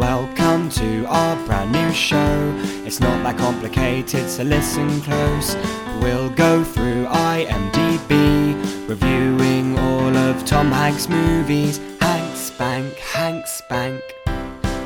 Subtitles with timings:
[0.00, 2.54] Welcome to our brand new show.
[2.86, 5.54] It's not that complicated, so listen close.
[6.00, 11.76] We'll go through IMDb, reviewing all of Tom Hanks' movies.
[12.00, 14.02] Hank Spank, Hank Spank,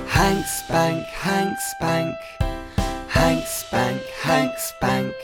[0.08, 2.16] Hank Spank, Hank Spank,
[3.06, 5.14] Hank Spank, Hank Spank,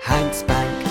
[0.00, 0.72] Hank Spank.
[0.72, 0.81] is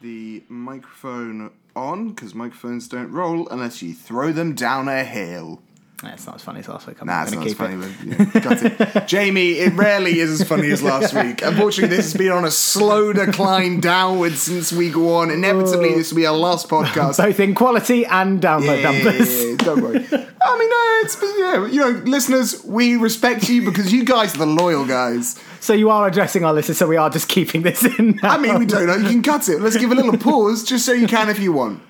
[0.00, 5.62] the microphone on because microphones don't roll unless you throw them down a hill.
[6.02, 7.00] That's not as funny as last week.
[7.00, 7.74] I'm Nah, it's not as keep funny.
[7.84, 8.32] it.
[8.32, 9.06] But, yeah, it.
[9.08, 11.42] Jamie, it rarely is as funny as last week.
[11.44, 15.30] Unfortunately, this has been on a slow decline downwards since week one.
[15.30, 15.98] Inevitably, oh.
[15.98, 17.18] this will be our last podcast.
[17.18, 19.44] Both in quality and download Yeah, numbers.
[19.44, 19.98] yeah, don't worry.
[20.42, 24.38] I mean, no, it's yeah, you know, listeners, we respect you because you guys are
[24.38, 25.38] the loyal guys.
[25.60, 28.30] So you are addressing our listeners, so we are just keeping this in now.
[28.30, 28.96] I mean, we don't know.
[28.96, 29.60] You can cut it.
[29.60, 31.82] Let's give a little pause, just so you can if you want.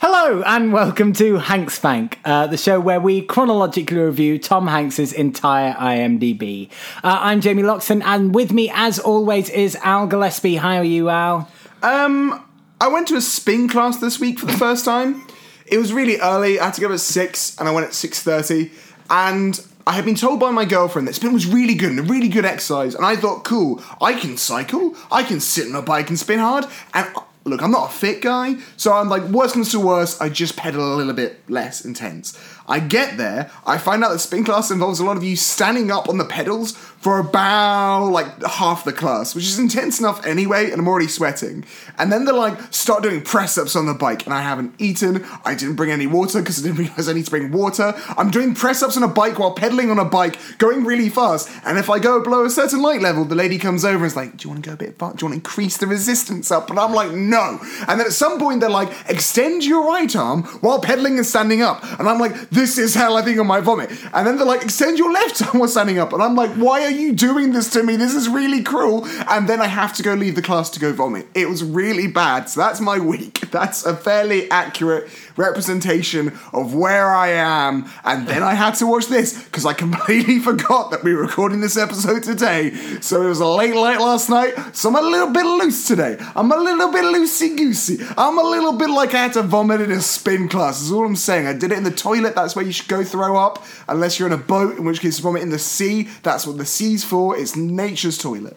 [0.00, 5.12] Hello and welcome to Hanks Spank, uh, the show where we chronologically review Tom Hanks's
[5.12, 6.70] entire IMDb.
[7.02, 10.54] Uh, I'm Jamie Loxton, and with me, as always, is Al Gillespie.
[10.54, 11.50] How are you, Al?
[11.82, 12.48] Um,
[12.80, 15.26] I went to a spin class this week for the first time.
[15.66, 16.60] It was really early.
[16.60, 18.70] I had to go at six, and I went at six thirty.
[19.10, 22.04] And I had been told by my girlfriend that spin was really good and a
[22.04, 22.94] really good exercise.
[22.94, 26.38] And I thought, cool, I can cycle, I can sit on a bike and spin
[26.38, 26.66] hard.
[26.94, 27.08] And
[27.44, 30.56] look, I'm not a fit guy, so I'm like, worst comes to worst, I just
[30.56, 32.38] pedal a little bit less intense.
[32.68, 35.90] I get there, I find out that spin class involves a lot of you standing
[35.90, 40.70] up on the pedals for about like half the class, which is intense enough anyway,
[40.70, 41.64] and I'm already sweating.
[41.96, 45.24] And then they're like, start doing press ups on the bike, and I haven't eaten,
[45.44, 47.94] I didn't bring any water because I didn't realize I need to bring water.
[48.16, 51.48] I'm doing press ups on a bike while pedaling on a bike, going really fast,
[51.64, 54.16] and if I go below a certain light level, the lady comes over and is
[54.16, 55.14] like, Do you want to go a bit far?
[55.14, 56.70] Do you want to increase the resistance up?
[56.70, 57.58] And I'm like, No.
[57.86, 61.62] And then at some point, they're like, Extend your right arm while pedaling and standing
[61.62, 61.82] up.
[61.98, 63.88] And I'm like, This is hell, I think I might vomit.
[64.12, 66.12] And then they're like, Extend your left arm while standing up.
[66.12, 67.94] And I'm like, Why are you doing this to me?
[67.94, 69.06] This is really cruel.
[69.28, 71.28] And then I have to go leave the class to go vomit.
[71.36, 72.50] It was really bad.
[72.50, 73.38] So that's my week.
[73.52, 75.08] That's a fairly accurate
[75.38, 77.88] representation of where I am.
[78.04, 81.60] And then I had to watch this because I completely forgot that we were recording
[81.60, 82.70] this episode today.
[83.00, 84.76] So it was a late night last night.
[84.76, 86.16] So I'm a little bit loose today.
[86.34, 88.04] I'm a little bit loosey goosey.
[88.16, 90.82] I'm a little bit like I had to vomit in a spin class.
[90.82, 91.46] Is all I'm saying.
[91.46, 92.34] I did it in the toilet.
[92.34, 93.64] That's where you should go throw up.
[93.88, 96.08] Unless you're in a boat, in which case vomit in the sea.
[96.22, 97.36] That's what the sea's for.
[97.36, 98.56] It's nature's toilet.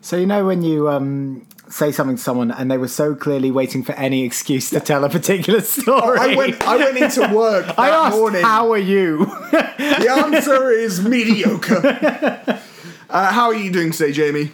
[0.00, 3.50] So you know when you um, say something to someone and they were so clearly
[3.50, 6.18] waiting for any excuse to tell a particular story.
[6.18, 6.62] I went.
[6.62, 8.42] I went into work that I asked, morning.
[8.42, 12.60] "How are you?" The answer is mediocre.
[13.10, 14.50] Uh, how are you doing today, Jamie?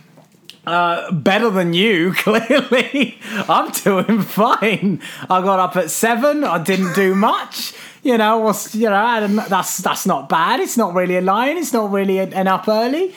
[0.67, 3.17] Better than you, clearly.
[3.49, 5.01] I'm doing fine.
[5.31, 6.43] I got up at seven.
[6.43, 7.73] I didn't do much.
[8.03, 10.59] You know, was you know that's that's not bad.
[10.59, 11.57] It's not really a line.
[11.57, 13.15] It's not really an up early.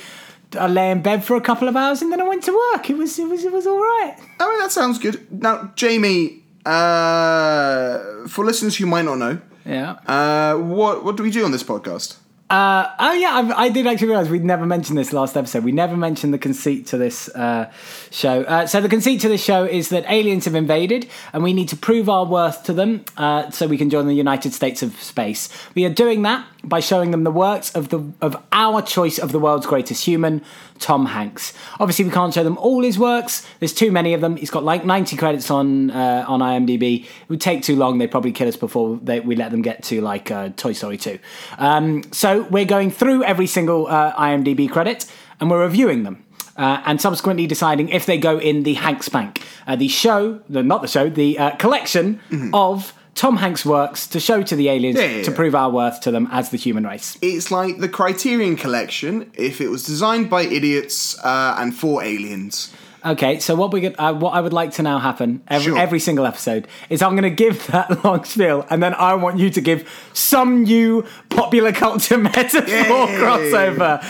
[0.59, 2.89] I lay in bed for a couple of hours and then I went to work.
[2.89, 4.15] It was it was it was all right.
[4.39, 5.17] I mean, that sounds good.
[5.31, 9.91] Now, Jamie, uh, for listeners who might not know, Yeah.
[10.07, 12.17] uh, what what do we do on this podcast?
[12.49, 15.63] Uh, oh yeah, I, I did actually realise we'd never mentioned this last episode.
[15.63, 17.71] We never mentioned the conceit to this uh,
[18.09, 18.41] show.
[18.41, 21.69] Uh, so the conceit to this show is that aliens have invaded, and we need
[21.69, 25.01] to prove our worth to them, uh, so we can join the United States of
[25.01, 25.47] space.
[25.75, 29.31] We are doing that by showing them the works of the of our choice of
[29.31, 30.41] the world's greatest human,
[30.79, 31.53] Tom Hanks.
[31.79, 33.47] Obviously, we can't show them all his works.
[33.59, 34.35] There's too many of them.
[34.35, 37.03] He's got like 90 credits on uh, on IMDb.
[37.03, 37.97] It would take too long.
[37.97, 40.97] They'd probably kill us before they, we let them get to like uh, Toy Story
[40.97, 41.19] 2.
[41.57, 45.05] Um, so we're going through every single uh, IMDb credit
[45.39, 46.25] and we're reviewing them.
[46.57, 50.61] Uh, and subsequently deciding if they go in the Hanks Bank, uh, the show, the,
[50.61, 52.19] not the show, the uh, collection
[52.53, 55.35] of Tom Hanks' works to show to the aliens Yeah, yeah, to yeah.
[55.35, 57.17] prove our worth to them as the human race.
[57.21, 62.73] It's like the Criterion Collection if it was designed by idiots uh, and for aliens.
[63.03, 65.77] Okay, so what we get, uh, what I would like to now happen every, Sure.
[65.79, 69.39] every single episode is I'm going to give that long spiel, and then I want
[69.39, 72.83] you to give some new popular culture metaphor Yay.
[73.17, 74.03] crossover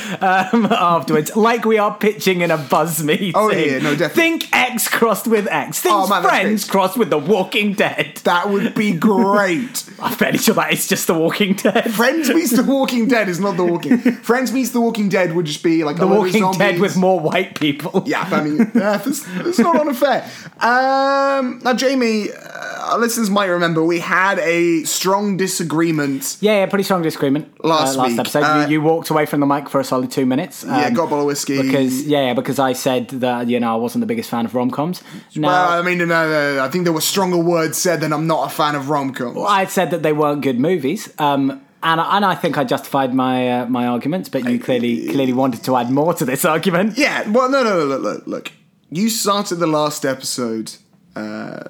[0.54, 3.32] um, afterwards, like we are pitching in a buzz meeting.
[3.34, 4.10] Oh, yeah, no, definitely.
[4.40, 5.80] Think X crossed with X.
[5.82, 8.18] Think Oh, man, Friends crossed with The Walking Dead.
[8.26, 9.90] That would be great.
[10.02, 11.94] I'm fairly sure that is just The Walking Dead.
[11.94, 13.98] Friends meets The Walking Dead is not The Walking.
[14.24, 16.80] Friends meets The Walking Dead would just be like The a load of Walking Dead
[16.80, 18.04] with more white people.
[18.06, 20.30] Yeah, I mean, yeah, that's, that's not unfair.
[20.60, 26.38] Um, now, Jamie, uh, our listeners might remember we had a strong disagreement.
[26.42, 28.44] Yeah, yeah, pretty strong disagreement Last uh, last week, episode.
[28.44, 30.64] uh, you, you walked away from the mic for a solid two minutes.
[30.64, 31.62] yeah, um, got a bottle of whiskey.
[31.62, 34.56] because yeah, yeah, because I said that you know I wasn't the biggest fan of
[34.56, 35.04] rom coms.
[35.38, 38.28] Well, I mean, no, no, no, I think there were stronger words said than I'm
[38.28, 39.38] not a fan of rom coms.
[39.38, 41.14] I had said that they weren't good movies.
[41.20, 45.08] Um, and, I- and I think I justified my uh, my arguments, but you clearly
[45.10, 46.98] clearly wanted to add more to this argument.
[46.98, 48.52] Yeah, well, no, no, no, look, look, look.
[48.90, 50.74] You started the last episode
[51.16, 51.64] uh,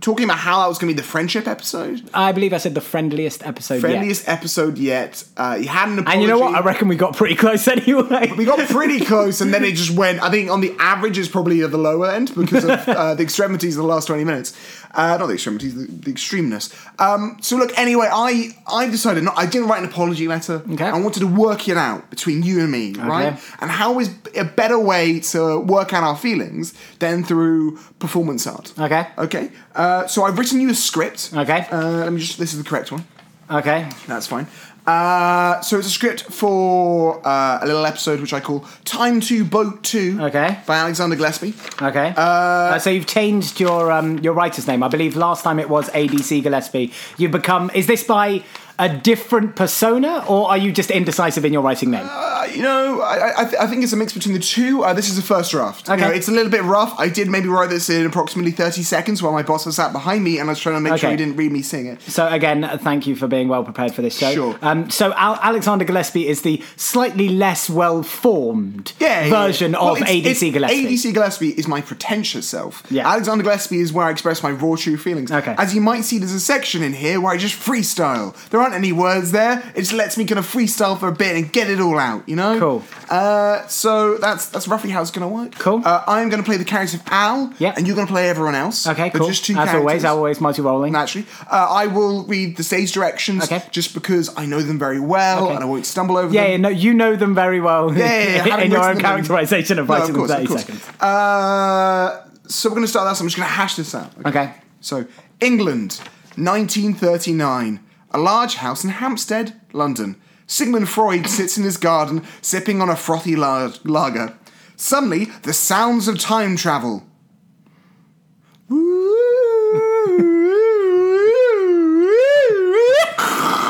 [0.00, 2.74] talking about how that was going to be the friendship episode, I believe I said
[2.74, 3.80] the friendliest episode yet.
[3.80, 5.24] friendliest episode yet.
[5.36, 6.12] Uh, you had an apology.
[6.14, 6.54] And you know what?
[6.54, 8.32] I reckon we got pretty close anyway.
[8.36, 10.22] we got pretty close, and then it just went.
[10.22, 13.22] I think on the average is probably at the lower end because of uh, the
[13.22, 14.56] extremities of the last twenty minutes.
[14.94, 16.72] Uh, not the extremities, the, the extremeness.
[16.98, 19.34] Um, so look, anyway, I I decided not.
[19.36, 20.62] I didn't write an apology letter.
[20.72, 20.86] Okay.
[20.86, 23.38] I wanted to work it out between you and me, right?
[23.60, 28.72] And how is a better way to work out our feelings than through performance art?
[28.78, 29.06] Okay.
[29.18, 29.50] Okay.
[29.76, 31.30] Uh, so I've written you a script.
[31.34, 31.66] Okay.
[31.70, 32.38] Uh, let me just.
[32.38, 33.04] This is the correct one.
[33.50, 33.88] Okay.
[34.08, 34.46] That's fine.
[34.86, 39.44] Uh, so it's a script for uh, a little episode which I call "Time to
[39.44, 40.60] Boat 2 Okay.
[40.64, 41.54] by Alexander Gillespie.
[41.82, 42.14] Okay.
[42.16, 44.84] Uh, so you've changed your um, your writer's name.
[44.84, 46.92] I believe last time it was ADC Gillespie.
[47.18, 47.70] You've become.
[47.74, 48.44] Is this by
[48.78, 52.06] a different persona, or are you just indecisive in your writing name?
[52.08, 54.82] Uh, you know, I, I, th- I think it's a mix between the two.
[54.84, 55.88] Uh, this is the first draft.
[55.88, 56.02] You Okay.
[56.02, 56.94] know, it's a little bit rough.
[56.98, 60.22] I did maybe write this in approximately 30 seconds while my boss was sat behind
[60.24, 61.12] me and I was trying to make sure Okay.
[61.12, 62.02] he didn't read me sing it.
[62.02, 64.32] So again, thank you for being well prepared for this show.
[64.32, 64.58] Sure.
[64.62, 69.78] Um, so Al- Alexander Gillespie is the slightly less well formed Yeah, version yeah.
[69.78, 70.86] Well, of it's- ADC it's- Gillespie.
[70.86, 72.82] ADC Gillespie is my pretentious self.
[72.90, 73.08] Yeah.
[73.10, 75.32] Alexander Gillespie is where I express my raw, true feelings.
[75.32, 75.54] Okay.
[75.58, 78.34] As you might see, there's a section in here where I just freestyle.
[78.50, 79.62] There aren't any words there.
[79.74, 82.28] It just lets me kind of freestyle for a bit and get it all out.
[82.28, 82.58] You know.
[82.58, 82.84] Cool.
[83.08, 85.54] Uh, so that's that's roughly how it's going to work.
[85.58, 85.82] Cool.
[85.84, 87.52] Uh, I'm going to play the character of Al.
[87.58, 87.74] Yeah.
[87.76, 88.86] And you're going to play everyone else.
[88.86, 89.28] Okay, cool.
[89.28, 89.80] Just two As characters.
[89.80, 90.92] always, always multi-rolling.
[90.92, 93.62] Naturally, uh, I will read the stage directions Okay.
[93.70, 95.54] just because I know them very well Okay.
[95.54, 96.50] and I won't stumble over Yeah, them.
[96.50, 99.88] yeah, no, you know them very well Yeah, yeah, yeah, in your own characterization of
[99.88, 100.62] No, writing of course, in 30 of course.
[100.64, 101.00] seconds.
[101.02, 103.16] Uh, so we're going to start that.
[103.16, 104.10] So I'm just going to hash this out.
[104.24, 104.52] Okay.
[104.80, 105.04] So
[105.40, 106.00] England,
[106.36, 107.80] 1939,
[108.16, 110.16] a large house in Hampstead, London.
[110.46, 114.34] Sigmund Freud sits in his garden, sipping on a frothy la- lager.
[114.76, 117.02] Suddenly, the sounds of time travel.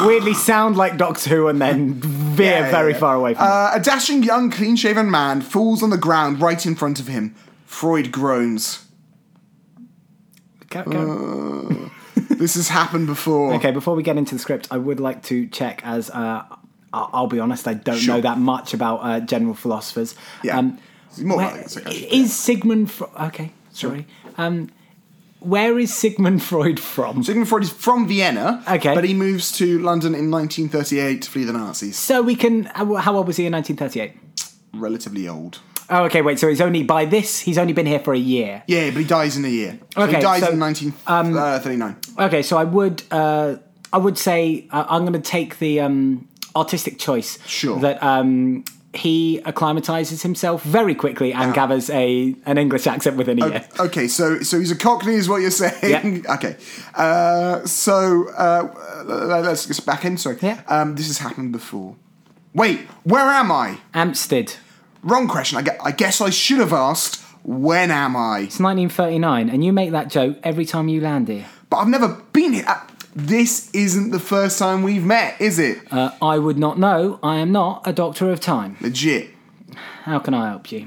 [0.05, 2.99] Weirdly sound like Doctor Who and then veer Yeah, yeah, very yeah.
[2.99, 3.45] far away from.
[3.45, 7.09] Uh, a dashing young, clean shaven man falls on the ground right in front of
[7.09, 7.35] him.
[7.65, 8.85] Freud groans.
[10.71, 11.91] Go- go.
[12.39, 13.55] This has happened before.
[13.55, 16.43] Okay, before we get into the script, I would like to check as uh,
[16.93, 18.15] I'll be honest, I don't Sure.
[18.17, 20.15] know that much about uh, general philosophers.
[20.43, 20.59] Yeah.
[20.59, 20.79] Um,
[21.23, 23.11] More where- like is Sigmund Freud?
[23.29, 24.07] Okay, sorry.
[24.39, 24.71] Um,
[25.41, 27.23] where is Sigmund Freud from?
[27.23, 28.95] Sigmund Freud is from Vienna, Okay.
[28.95, 31.97] but he moves to London in 1938 to flee the Nazis.
[31.97, 32.65] So we can.
[32.65, 34.13] How old was he in 1938?
[34.75, 35.61] Relatively old.
[35.89, 36.23] Oh, okay.
[36.23, 36.39] Wait.
[36.39, 37.41] So he's only by this.
[37.41, 38.63] He's only been here for a year.
[38.67, 39.79] Yeah, but he dies in a year.
[39.95, 41.97] So Okay, he dies so, in uh, 1939.
[42.27, 42.43] Okay.
[42.43, 43.03] So I would.
[43.11, 43.57] Uh,
[43.93, 47.39] I would say uh, I'm going to take the um, artistic choice.
[47.47, 47.79] Sure.
[47.81, 53.49] That um, he acclimatizes himself very quickly and gathers a an English accent within a
[53.49, 53.69] year.
[53.79, 55.75] Okay, so so he's a Cockney, is what you're saying?
[55.83, 56.33] Yeah.
[56.37, 56.57] Okay,
[56.95, 59.03] uh, so uh,
[59.43, 60.17] let's get back in.
[60.17, 60.63] Sorry, Yeah.
[60.67, 61.97] um, this has happened before.
[62.55, 63.79] Wait, where am I?
[63.95, 64.57] Amstead.
[65.07, 65.57] Wrong question.
[65.59, 67.23] I, gue- I guess I should have asked.
[67.45, 68.41] When am I?
[68.41, 71.47] It's 1939, and you make that joke every time you land here.
[71.71, 72.65] But I've never been here.
[72.67, 72.81] Uh,
[73.15, 75.79] This isn't the first time we've met, is it?
[75.93, 77.21] Uh, I would not know.
[77.23, 78.77] I am not a doctor of time.
[78.81, 79.31] Legit.
[80.03, 80.85] How can I help you?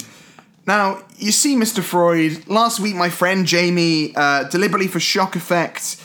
[0.68, 1.82] Now, you see, Mr.
[1.82, 5.96] Freud, last week my friend Jamie, uh, deliberately for shock effect,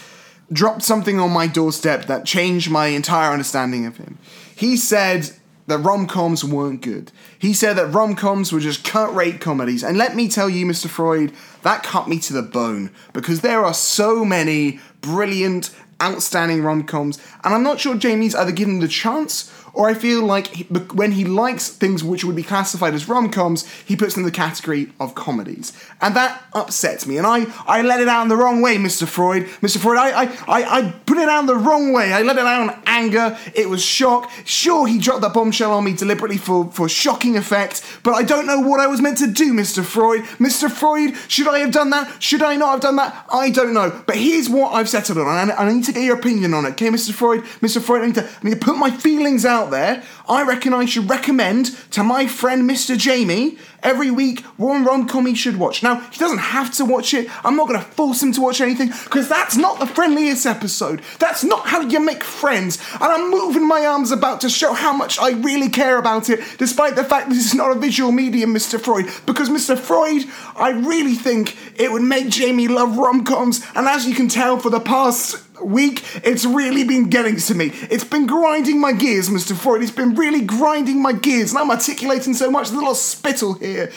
[0.53, 4.19] dropped something on my doorstep that changed my entire understanding of him.
[4.55, 5.31] He said
[5.67, 7.11] that rom coms weren't good.
[7.39, 9.83] He said that rom coms were just cut rate comedies.
[9.83, 10.89] And let me tell you, Mr.
[10.89, 16.85] Freud, that cut me to the bone because there are so many brilliant, outstanding rom
[16.85, 17.19] coms.
[17.43, 21.13] And I'm not sure Jamie's either given the chance or I feel like he, when
[21.13, 24.33] he likes things which would be classified as rom coms, he puts them in the
[24.33, 25.73] category of comedies.
[26.01, 27.19] And that upsets me.
[27.19, 29.07] And I, I let it out in the wrong way, Mr.
[29.07, 29.45] Freud.
[29.61, 29.79] Mr.
[29.79, 32.13] Freud, I, I, I, I put it out in the wrong way.
[32.13, 33.37] I let it out in anger.
[33.55, 34.31] It was shock.
[34.45, 38.47] Sure, he dropped that bombshell on me deliberately for, for shocking effect, but I don't
[38.47, 39.85] know what I was meant to do, Mr.
[39.85, 40.23] Freud.
[40.39, 40.71] Mr.
[40.71, 42.23] Freud, should I have done that?
[42.23, 43.27] Should I not have done that?
[43.33, 44.03] I don't know.
[44.07, 46.65] But here's what I've settled on, and I, I need to get your opinion on
[46.67, 47.13] it, okay, Mr.
[47.13, 47.43] Freud?
[47.61, 47.83] Mr.
[47.83, 50.75] Freud, I need to, I need to put my feelings out out there, I reckon
[50.75, 52.97] I should recommend to my friend Mr.
[52.97, 55.83] Jamie every week one rom com he should watch.
[55.83, 57.29] Now, he doesn't have to watch it.
[57.45, 61.03] I'm not going to force him to watch anything because that's not the friendliest episode.
[61.19, 62.79] That's not how you make friends.
[62.95, 66.41] And I'm moving my arms about to show how much I really care about it,
[66.59, 68.81] despite the fact this is not a visual medium, Mr.
[68.81, 69.07] Freud.
[69.27, 69.79] Because, Mr.
[69.79, 70.25] Freud,
[70.57, 73.65] I really think it would make Jamie love rom coms.
[73.75, 77.71] And as you can tell, for the past week, it's really been getting to me.
[77.91, 79.57] It's been grinding my gears, Mr.
[79.57, 79.83] Freud.
[79.83, 83.55] It's been really grinding my gears, and I'm articulating so much, there's a little spittle
[83.55, 83.93] here.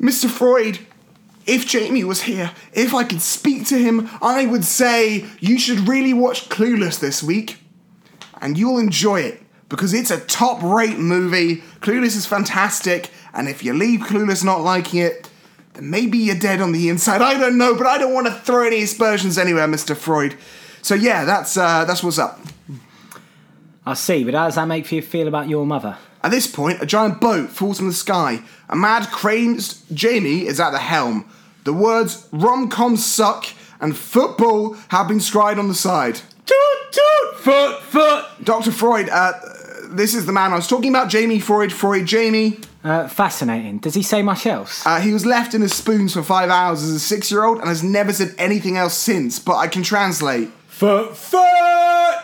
[0.00, 0.28] Mr.
[0.28, 0.78] Freud,
[1.46, 5.88] if Jamie was here, if I could speak to him, I would say you should
[5.88, 7.58] really watch Clueless this week,
[8.40, 11.56] and you'll enjoy it because it's a top rate movie.
[11.80, 15.28] Clueless is fantastic, and if you leave Clueless not liking it,
[15.74, 17.20] then maybe you're dead on the inside.
[17.20, 19.96] I don't know, but I don't want to throw any aspersions anywhere, Mr.
[19.96, 20.36] Freud.
[20.82, 22.40] So yeah, that's uh, that's what's up.
[23.86, 25.98] I see, but how does that make you feel about your mother?
[26.22, 28.42] At this point, a giant boat falls from the sky.
[28.70, 31.28] A mad, crazed Jamie is at the helm.
[31.64, 33.46] The words rom-com suck
[33.80, 36.14] and football have been scried on the side.
[36.46, 37.36] Toot toot!
[37.40, 38.24] Foot foot!
[38.42, 38.72] Dr.
[38.72, 39.32] Freud, uh,
[39.90, 41.08] this is the man I was talking about.
[41.10, 42.58] Jamie Freud, Freud, Jamie.
[42.84, 43.78] Uh, fascinating.
[43.78, 44.84] Does he say much else?
[44.84, 47.58] Uh, he was left in his spoons for five hours as a six year old
[47.58, 50.50] and has never said anything else since, but I can translate.
[50.68, 52.18] foot foot!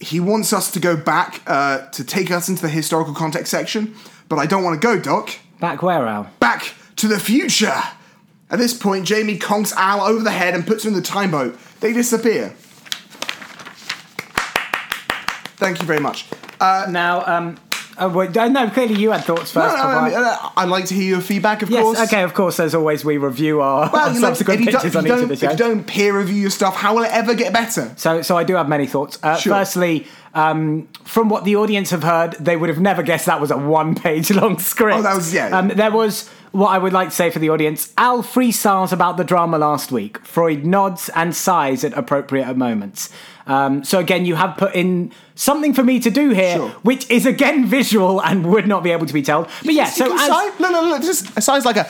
[0.00, 3.94] He wants us to go back uh, to take us into the historical context section,
[4.28, 5.30] but I don't want to go, Doc.
[5.60, 6.30] Back where, Al?
[6.38, 7.82] Back to the future!
[8.50, 11.30] At this point, Jamie conks Al over the head and puts him in the time
[11.30, 11.58] boat.
[11.80, 12.54] They disappear.
[15.56, 16.26] Thank you very much.
[16.60, 17.58] Uh, Now, um,
[17.98, 19.76] oh, uh, no, clearly you had thoughts first.
[19.76, 22.00] no, before I mean, uh, I'd like to hear your feedback, of yes, course.
[22.00, 24.72] okay, of course, as always, we review our, Well, our you know, subsequent if you,
[24.72, 27.02] don't, pictures on each of the if you don't peer review your stuff, how will
[27.04, 27.92] it ever get better?
[27.96, 29.18] So, so I do have many thoughts.
[29.22, 29.54] Uh, Sure.
[29.54, 33.50] Firstly, um, from what the audience have heard, they would have never guessed that was
[33.50, 34.98] a one-page long script.
[34.98, 35.48] Oh, that was- yeah.
[35.56, 37.92] Um, there was what I would like to say for the audience.
[37.98, 40.18] Al freestyles about the drama last week.
[40.24, 43.10] Freud nods and sighs at appropriate moments.
[43.48, 46.68] Um, so again, you have put in something for me to do here, Sure.
[46.82, 49.48] which is again visual and would not be able to be told.
[49.64, 50.50] But yeah, so as, sigh?
[50.60, 51.88] no, no, no, just a sigh's like a.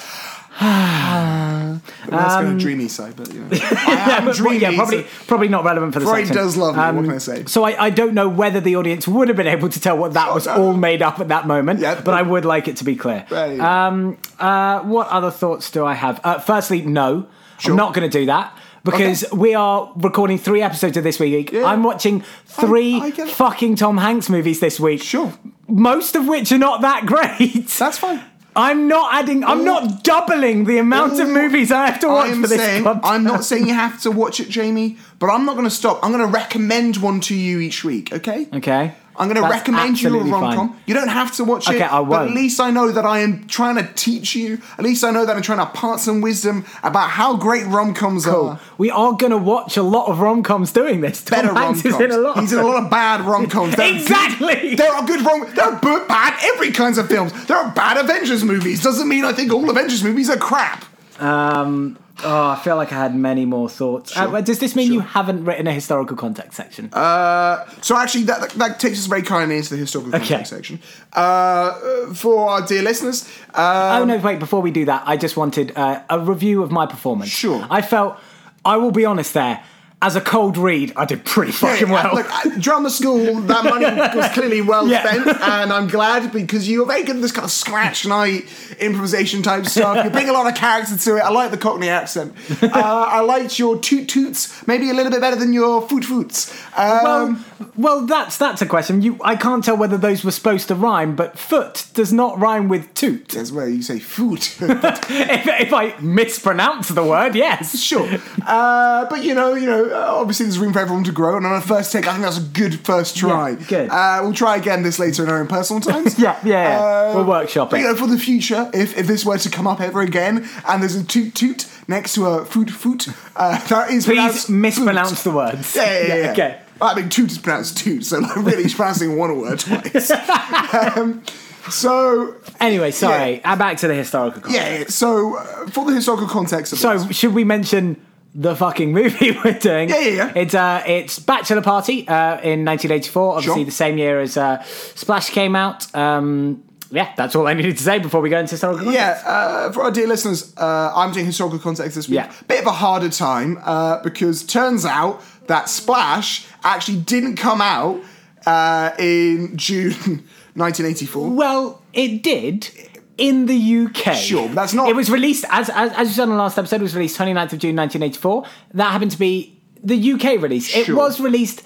[0.60, 3.48] That's kind of dreamy sigh, but you know.
[3.52, 4.58] I am but- dreamy.
[4.58, 6.36] yeah, probably so- probably not relevant for the Freud section.
[6.42, 7.44] does love me, what Um, can I say?
[7.46, 10.14] So I, I don't know whether the audience would have been able to tell what
[10.14, 10.54] that was no.
[10.54, 12.00] all made up at that moment, Yeah.
[12.00, 13.26] but I would like it to be clear.
[13.30, 13.58] Right.
[13.60, 16.20] Um, uh, what other thoughts do I have?
[16.24, 17.26] Uh, firstly, no,
[17.58, 17.72] Sure.
[17.72, 18.56] I'm not going to do that.
[18.84, 21.52] Because we are recording three episodes of this week.
[21.52, 21.64] Yeah.
[21.64, 23.28] I'm watching three I it.
[23.28, 25.02] fucking Tom Hanks movies this week.
[25.02, 25.32] Sure.
[25.66, 27.68] Most of which are not that great.
[27.68, 28.24] That's fine.
[28.56, 29.44] I'm not adding.
[29.44, 29.98] I'm not oh.
[30.02, 31.32] doubling the amount of oh.
[31.32, 32.86] movies I have to watch for this saying.
[32.86, 36.00] I'm not saying you have to watch it, Jamie, but I'm not going to stop.
[36.02, 38.48] I'm going to recommend one to you each week, okay?
[38.52, 38.94] Okay.
[39.18, 40.80] I'm going to That's recommend you a rom com.
[40.86, 43.18] You don't have to watch it, Okay, I but at least I know that I
[43.18, 44.60] am trying to teach you.
[44.78, 47.94] At least I know that I'm trying to impart some wisdom about how great rom
[47.94, 48.50] coms Cool.
[48.50, 48.60] are.
[48.78, 51.22] We are going to watch a lot of rom coms doing this.
[51.24, 51.84] Tom Better rom coms.
[51.84, 52.38] is in a lot.
[52.38, 53.74] He's in a lot of bad rom coms.
[53.78, 54.74] Exactly.
[54.76, 55.52] There are good rom.
[55.54, 57.32] There are bad every kinds of films.
[57.46, 58.82] There are bad Avengers movies.
[58.82, 60.84] Doesn't mean I think all Avengers movies are crap.
[61.20, 64.16] Um, oh, I feel like I had many more thoughts.
[64.16, 66.90] Uh, does this mean you haven't written a historical context section?
[66.92, 70.26] Uh, So actually, that, that, that takes us very kindly into the historical Okay.
[70.28, 70.80] context section.
[71.12, 74.16] Uh, for our dear listeners, uh, oh no!
[74.18, 77.30] Wait, before we do that, I just wanted uh, a review of my performance.
[77.30, 77.66] Sure.
[77.70, 78.16] I felt.
[78.64, 79.34] I will be honest.
[79.34, 79.62] There,
[80.00, 82.14] as a cold read, I did pretty fucking yeah, well.
[82.14, 83.84] Look, drama school, that money
[84.16, 85.02] was clearly well Yeah.
[85.04, 88.44] spent, and I'm glad because you're very good at this kind of scratch night
[88.78, 90.04] improvisation type stuff.
[90.04, 91.20] You bring a lot of character to it.
[91.20, 92.34] I like the Cockney accent.
[92.78, 96.52] Uh, I liked your toot toots, maybe a little bit better than your foot foots.
[96.76, 99.02] Um, well, well, that's that's a question.
[99.02, 102.68] You, I can't tell whether those were supposed to rhyme, but foot does not rhyme
[102.68, 103.28] with toot.
[103.30, 104.56] that's where you say foot.
[104.60, 107.80] if, if I mispronounce the word, yes.
[107.80, 108.08] Sure,
[108.46, 111.46] uh, but you know, you know, uh, obviously there's room for everyone to grow, and
[111.46, 113.50] on a first take, I think that's a good first try.
[113.50, 113.90] Yeah, good.
[113.90, 116.18] Uh, we'll try again this later in our own personal times.
[116.18, 117.14] Yeah, yeah, yeah.
[117.14, 117.82] We'll workshop But it.
[117.82, 120.82] you know, for the future, if, if this were to come up ever again, and
[120.82, 125.30] there's a toot toot next to a foot foot, uh, that is Please mispronounce the
[125.30, 125.74] words.
[125.74, 126.14] Yeah, yeah, yeah.
[126.24, 126.32] yeah.
[126.32, 126.60] Okay.
[126.80, 130.10] I mean, toot is pronounced toot, so like, really, he's pronouncing one word twice.
[130.72, 131.22] um,
[131.70, 133.44] so Anyway, sorry.
[133.44, 134.54] uh, Back to the historical context.
[134.66, 137.96] yeah, yeah, so uh, for the historical context of So this, should we mention
[138.34, 139.88] the fucking movie we're doing?
[139.88, 140.32] Yeah, yeah, yeah.
[140.36, 143.36] It's uh, it's Bachelor Party uh, in 1984.
[143.36, 143.64] Obviously, Sure.
[143.64, 144.62] the same year as uh,
[144.94, 145.92] Splash came out.
[145.94, 148.98] Um, yeah, that's all I needed to say before we go into historical context.
[149.26, 152.16] Yeah, uh, for our dear listeners, uh, I'm doing historical context this week.
[152.16, 152.32] Yeah.
[152.46, 158.00] Bit of a harder time uh, because turns out that Splash actually didn't come out
[158.46, 161.30] uh, in June 1984.
[161.30, 162.70] Well, it did
[163.18, 164.14] in the UK.
[164.14, 166.56] Sure, but that's not- It was released as as, as you said on the last
[166.58, 166.76] episode.
[166.80, 168.44] It was released 29th of June 1984.
[168.74, 170.74] That happened to be the UK release.
[170.74, 171.62] It was released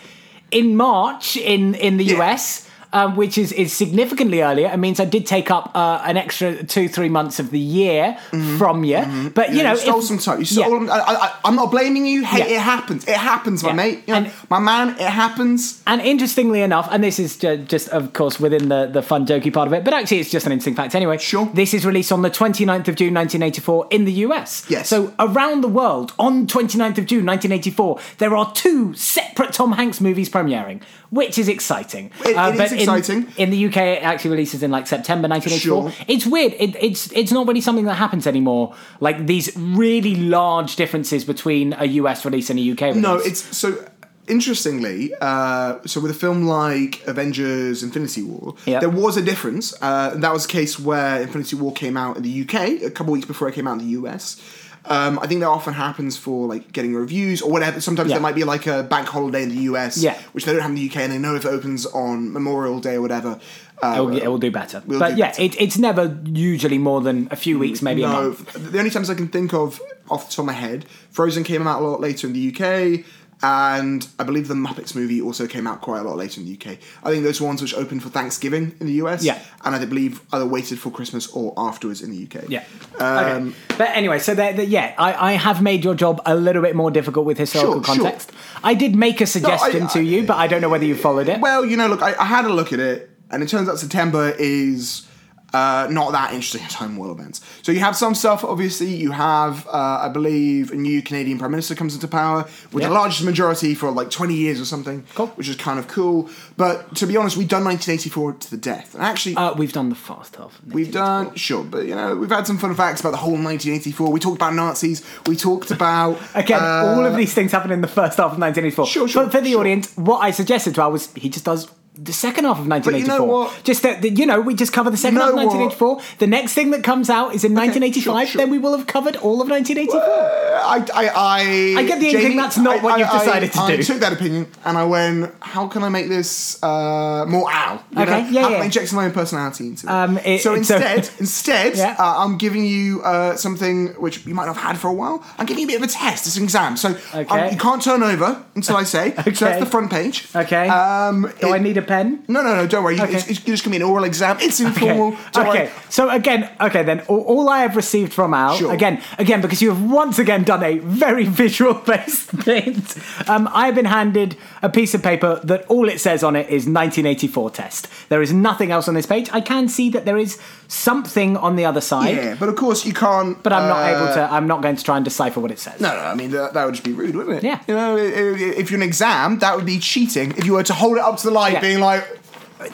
[0.51, 2.19] in March in in the Yeah.
[2.33, 2.69] US.
[2.95, 4.69] Um, which is, is significantly earlier.
[4.71, 8.19] It means I did take up uh, an extra two, three months of the year
[8.59, 9.31] from you.
[9.35, 10.41] But, you Yeah, know, stole if- some time.
[10.41, 10.85] You stole.
[10.85, 10.93] Yeah.
[10.93, 12.23] I, I'm not blaming you.
[12.23, 12.57] Hey, Yeah.
[12.59, 13.09] it happens.
[13.09, 14.03] It happens, my mate.
[14.07, 15.81] You know, And- my man, it happens.
[15.87, 19.69] And interestingly enough, and this is just, of course, within the, the fun, jokey part
[19.69, 21.17] of it, but actually it's just an interesting fact anyway.
[21.17, 21.49] Sure.
[21.55, 24.67] This is released on the 29th of June 1984 in the US.
[24.69, 24.91] Yes.
[24.91, 29.99] So around the world, on 29th of June 1984, there are two separate Tom Hanks
[29.99, 32.11] movies premiering, which is exciting.
[32.21, 33.33] Uh, It- it is but in- exciting.
[33.37, 35.91] In, the UK, it actually releases in like September 1984.
[35.91, 36.05] Sure.
[36.09, 36.55] It's weird.
[36.59, 38.75] It, it's, it's not really something that happens anymore.
[39.01, 43.03] Like these really large differences between a US release and a UK release.
[43.03, 43.89] No, it's so.
[44.29, 48.81] Interestingly, uh, so with a film like Avengers: Infinity War, Yep.
[48.81, 49.75] there was a difference.
[49.83, 52.91] Uh, and that was a case where Infinity War came out in the UK a
[52.91, 54.41] couple weeks before it came out in the US.
[54.87, 57.81] Um, I think that often happens for like getting reviews or whatever.
[57.81, 58.17] Sometimes Yeah.
[58.17, 60.19] there might be like a bank holiday in the US, Yeah.
[60.33, 62.81] which they don't have in the UK, and they know if it opens on Memorial
[62.81, 63.39] Day or whatever.
[63.83, 64.83] Uh, It will, it will do better.
[64.87, 65.43] We'll but do yeah, better.
[65.43, 68.53] It, it's never usually more than a few weeks, maybe a no, month.
[68.73, 71.67] the only times I can think of off the top of my head, Frozen came
[71.67, 73.05] out a lot later in the UK,
[73.43, 76.53] and I believe the Muppets movie also came out quite a lot later in the
[76.55, 76.79] UK.
[77.03, 79.39] I think those were ones which opened for Thanksgiving in the US, Yeah.
[79.65, 82.49] and I believe either waited for Christmas or afterwards in the UK.
[82.49, 82.65] Yeah.
[82.99, 83.57] Um, okay.
[83.79, 86.77] But anyway, so there, there- yeah, I, I have made your job a little bit
[86.77, 88.05] more difficult with historical Sure, sure.
[88.05, 88.33] context.
[88.63, 91.29] I did make a suggestion to I- you, but I don't know whether you followed
[91.29, 91.41] it.
[91.41, 93.79] Well, you know, look, I, I had a look at it, and it turns out
[93.79, 95.07] September is
[95.55, 97.41] uh, not that interesting at home world events.
[97.63, 98.95] So you have some stuff, obviously.
[98.95, 102.89] You have, uh, I believe, a new Canadian Prime Minister comes into power with Yeah.
[102.89, 105.27] the largest majority for like 20 years or something, Cool.
[105.37, 106.31] which is kind of cool.
[106.57, 108.95] But to be honest, we've done 1984 to the death.
[108.95, 110.59] And actually, uh, we've done the fast half.
[110.67, 114.11] We've done sure, but you know we've had some fun facts about the whole 1984.
[114.11, 115.03] We talked about Nazis.
[115.27, 118.39] We talked about Again, uh, all of these things happened in the first half of
[118.39, 118.87] 1984.
[118.87, 119.61] Sure, sure, But for the sure.
[119.61, 122.71] audience, what I suggested to Al was he just does the second half of you
[122.71, 123.19] 1984.
[123.19, 123.61] know what?
[123.65, 125.57] Just that, you know, we just cover the second You half of know what?
[125.57, 126.17] 1984.
[126.21, 128.29] The next thing that comes out is in 1985.
[128.29, 128.39] sure.
[128.41, 130.01] Then we will have covered all of 1984.
[130.01, 133.79] I, I, I, I get the inkling that's not what you've decided to I, do.
[133.79, 137.85] I took that opinion and I went, how can I make this uh, more Al?
[137.91, 138.29] You Okay, know?
[138.31, 138.55] yeah, how yeah.
[138.55, 139.91] can I inject my own personality into it?
[139.91, 141.97] Um, it- so it's a- instead, instead, Yeah.
[141.99, 145.23] uh, I'm giving you uh, something which you might not have had for a while.
[145.37, 146.27] I'm giving you a bit of a test.
[146.27, 146.79] It's an exam.
[146.79, 149.15] So um, you can't turn over until I say.
[149.35, 150.29] So that's the front page.
[150.35, 150.69] Okay.
[150.69, 152.25] Um, Do I need a pen?
[152.29, 153.01] No, no, no, don't worry.
[153.01, 153.15] Okay.
[153.15, 154.37] It's, it's just going to be an oral exam.
[154.41, 155.17] It's informal.
[155.37, 155.49] Okay.
[155.49, 155.71] Okay.
[155.89, 157.01] So again, okay then.
[157.09, 158.73] All, all I have received from Al, Sure.
[158.73, 162.83] again, again, because you have once again done a very visual-based thing.
[163.29, 166.47] Um, I have been handed a piece of paper that all it says on it
[166.49, 167.89] is 1984 test.
[168.09, 169.29] There is nothing else on this page.
[169.33, 172.87] I can see that there is something on the other side, Yeah, but of course
[172.87, 173.43] you can't.
[173.43, 174.33] but I'm not uh, able to.
[174.33, 175.81] I'm not going to try and decipher what it says.
[175.81, 177.45] No, no, I mean that, that would just be rude, wouldn't it?
[177.45, 177.61] Yeah.
[177.69, 180.31] You know, if you're an exam, that would be cheating.
[180.33, 181.61] If you were to hold it up to the light, Yeah.
[181.73, 182.07] Being like,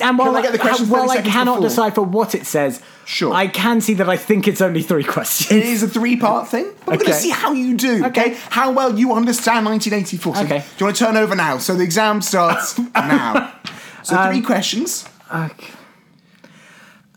[0.00, 1.68] And while I get the I, questions while I cannot before?
[1.68, 3.32] decipher what it says, Sure.
[3.32, 5.50] I can see that I think it's only three questions.
[5.50, 6.66] it is a three-part thing.
[6.84, 8.04] But we're going to see how you do.
[8.04, 8.20] Okay.
[8.32, 8.34] Okay.
[8.50, 10.34] How well you understand 1984.
[10.36, 10.58] So Okay.
[10.58, 11.56] Do you want to turn over now?
[11.58, 13.54] So the exam starts now.
[14.02, 15.08] So Um, three questions.
[15.34, 15.72] Okay.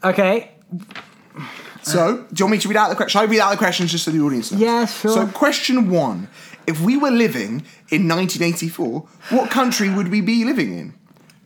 [0.04, 0.52] Okay.
[1.84, 3.12] So do you want me to read out the questions?
[3.12, 4.62] Shall I read out the questions just so the audience knows?
[4.62, 5.12] Yeah, sure.
[5.12, 6.28] So question one:
[6.67, 10.94] If we were living in 1984, what country would we be living in?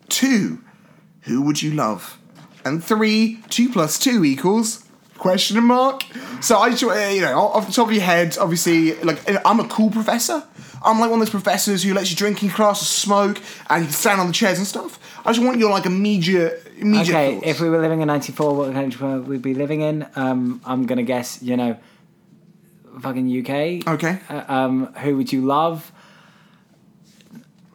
[0.09, 0.61] Two:
[1.21, 2.19] Who would you love?
[2.63, 4.83] And three: Two plus two equals
[5.17, 6.03] question mark.
[6.41, 9.59] So I just uh, you know off the top of your head, obviously, like I'm
[9.59, 10.43] a cool professor.
[10.83, 13.39] I'm like one of those professors who lets you drink in class, or smoke,
[13.69, 14.99] and you can stand on the chairs and stuff.
[15.25, 17.47] I just want your like immediate immediate Okay, thoughts.
[17.47, 20.05] if we were living in '94, what country would we be living in?
[20.15, 21.77] Um, I'm gonna guess, you know,
[23.01, 23.87] fucking UK.
[23.95, 24.19] Okay.
[24.29, 25.91] Uh, um, who would you love?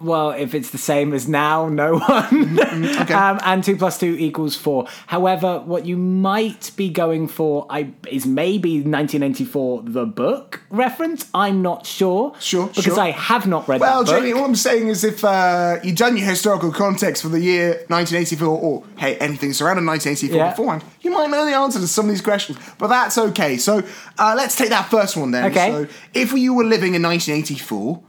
[0.01, 2.59] Well, if it's the same as now, no one.
[2.59, 3.13] okay.
[3.15, 4.87] um, and two plus two equals four.
[5.07, 11.29] However, what you might be going for I, is maybe 1984, the book reference.
[11.35, 12.33] I'm not sure.
[12.41, 12.99] Sure, Because sure.
[13.01, 14.13] I have not read Well, that book.
[14.15, 17.41] Well, Jamie, all I'm saying is if uh, you've done your historical context for the
[17.41, 20.51] year 1984, or hey, anything surrounding 1984 Yeah.
[20.51, 22.59] beforehand, you might know the answer to some of these questions.
[22.79, 23.59] But that's okay.
[23.59, 23.83] So
[24.19, 25.51] uh, let's take that first one then.
[25.51, 25.71] Okay.
[25.71, 28.03] So if you were living in 1984,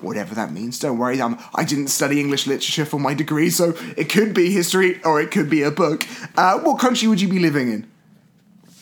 [0.00, 1.20] whatever that means, don't worry.
[1.20, 5.20] I'm, I didn't study English literature for my degree, so it could be history or
[5.20, 6.06] it could be a book.
[6.36, 7.86] Uh, what country would you be living in?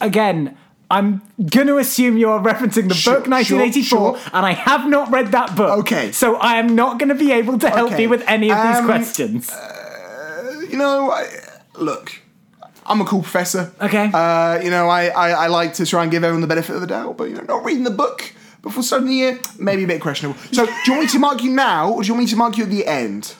[0.00, 0.56] again,
[0.90, 4.30] I'm going to assume you're referencing the Sure, book 1984, sure, sure.
[4.34, 5.78] and I have not read that book.
[5.80, 6.12] Okay.
[6.12, 8.02] So I am not going to be able to help Okay.
[8.02, 9.50] you with any of these Um, questions.
[10.70, 11.26] you know, I,
[11.78, 12.12] look,
[12.84, 13.72] I'm a cool professor.
[13.80, 14.10] Okay.
[14.12, 16.80] Uh, you know, I, I I like to try and give everyone the benefit of
[16.82, 18.32] the doubt, but you know, not reading the book
[18.66, 20.38] before starting the year, maybe a bit questionable.
[20.52, 22.36] So, do you want me to mark you now, or do you want me to
[22.36, 23.34] mark you at the end?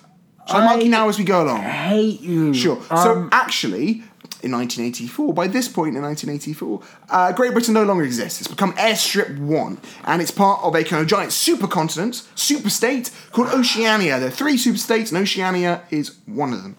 [0.48, 1.62] Shall I, mark you now as we go along?
[1.62, 2.54] hate you.
[2.54, 2.76] Sure.
[2.90, 4.04] Um, so actually,
[4.42, 8.40] in 1984, by this point in 1984, uh, Great Britain no longer exists.
[8.40, 13.48] It's become Airstrip One, and it's part of a kind of giant supercontinent, superstate called
[13.48, 14.20] Oceania.
[14.20, 16.76] There are three superstates, and Oceania is one of them.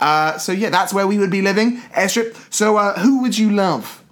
[0.00, 2.36] Uh, so yeah, that's where we would be living, Airstrip.
[2.52, 4.04] So uh, who would you love?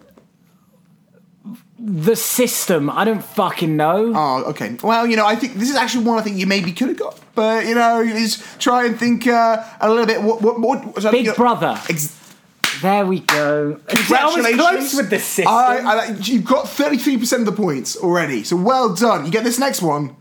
[1.79, 2.89] The system.
[2.91, 4.13] I don't fucking know.
[4.15, 4.77] Oh, okay.
[4.83, 6.99] Well, you know, I think this is actually one I think you maybe could have
[6.99, 10.23] got, but you know, is try and think uh, a little bit.
[10.23, 10.43] What?
[10.43, 10.61] What?
[10.61, 11.79] what so, Big Brother.
[11.89, 12.19] ex-
[12.81, 13.81] There we go.
[13.89, 14.61] I Congratulations.
[14.61, 15.49] close with the system.
[15.49, 19.25] I, I, you've got 33% of the points already, so well done.
[19.27, 20.17] You get this next one.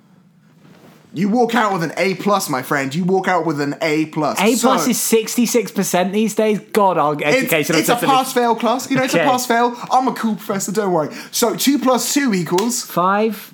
[1.16, 2.94] You walk out with an A plus, my friend.
[2.94, 4.38] You walk out with an A plus.
[4.40, 6.60] A plus So, is sixty six percent these days.
[6.74, 8.90] God, our it's, educational it's a pass fail class.
[8.92, 9.24] You know, it's Okay.
[9.24, 9.76] a pass fail.
[9.90, 10.74] I'm a cool professor.
[10.74, 11.16] Don't worry.
[11.32, 13.54] So two plus two equals, five.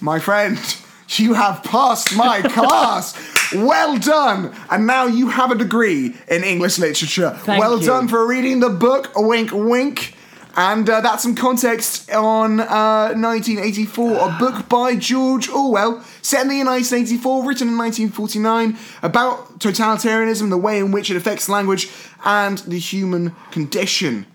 [0.00, 0.58] my friend.
[1.12, 3.16] You have passed my class.
[3.54, 4.54] Well done.
[4.70, 7.30] And now you have a degree in English literature.
[7.30, 7.86] Thank well you.
[7.86, 9.12] done for reading the book.
[9.16, 10.12] Wink, wink.
[10.58, 16.48] And uh, that's some context on uh, 1984, a book by George Orwell, set in
[16.48, 21.88] the year 1984, written in 1949, about totalitarianism, the way in which it affects language,
[22.24, 24.26] and the human condition.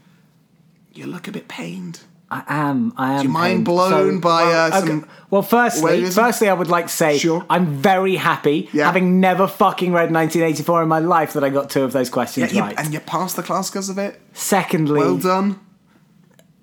[0.94, 2.00] You look a bit pained.
[2.32, 2.94] I am.
[2.96, 3.24] I am.
[3.24, 3.66] your mind pained.
[3.66, 4.88] blown by, well, uh, okay.
[4.88, 7.46] some Well, firstly, firstly, I would like to say Sure.
[7.50, 8.86] I'm very happy, Yeah.
[8.86, 12.54] having never fucking read 1984 in my life, that I got two of those questions
[12.54, 12.76] Yeah, you- right.
[12.80, 14.22] and you passed the class because of it.
[14.32, 15.60] Secondly, Well done.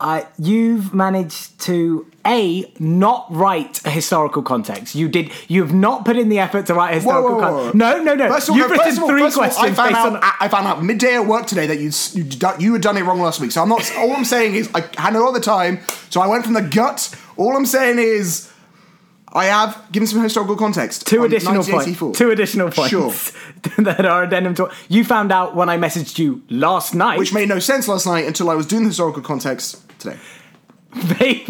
[0.00, 4.94] I, you've managed to a not write a historical context.
[4.94, 5.30] You did.
[5.48, 7.74] You have not put in the effort to write a historical context.
[7.74, 8.28] No, no, no.
[8.28, 10.00] First of all, You've written first of all- three of all, questions I found based
[10.00, 10.12] out.
[10.24, 10.32] on.
[10.40, 12.24] I, found out midday at work today that you you
[12.58, 13.52] you had done it wrong last week.
[13.52, 13.90] So I'm not.
[13.98, 15.80] all I'm saying is I had no other time.
[16.08, 17.14] So I went from the gut.
[17.36, 18.48] All I'm saying is.
[19.32, 21.06] I have given some historical context.
[21.06, 22.18] Two on additional points.
[22.18, 23.12] Two additional points Sure.
[23.84, 24.68] that are addendum to.
[24.88, 27.16] You found out when I messaged you last night.
[27.16, 30.18] Which made no sense last night until I was doing the historical context today.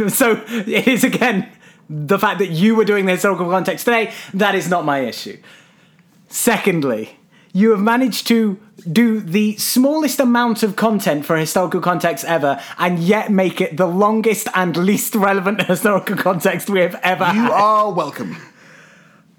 [0.08, 1.48] so it is again
[1.88, 4.12] the fact that you were doing the historical context today.
[4.34, 5.38] That is not my issue.
[6.28, 7.18] Secondly,
[7.52, 8.60] you have managed to
[8.90, 13.86] do the smallest amount of content for historical context ever, and yet make it the
[13.86, 17.50] longest and least relevant historical context we have ever You had.
[17.50, 18.36] are welcome.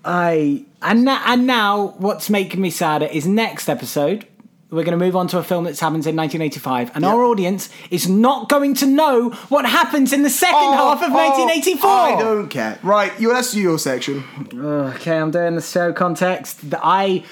[0.04, 4.28] I and na- and now what's making me sadder is next episode.
[4.71, 7.10] We're going to move on to a film that happens in 1985, and Yeah.
[7.12, 11.12] our audience is not going to know what happens in the second oh, half of
[11.12, 11.89] Oh, 1984.
[11.91, 12.79] I don't care.
[12.81, 14.23] Right, you let's do your section.
[14.55, 16.60] Okay, I'm doing the show context.
[16.81, 17.25] I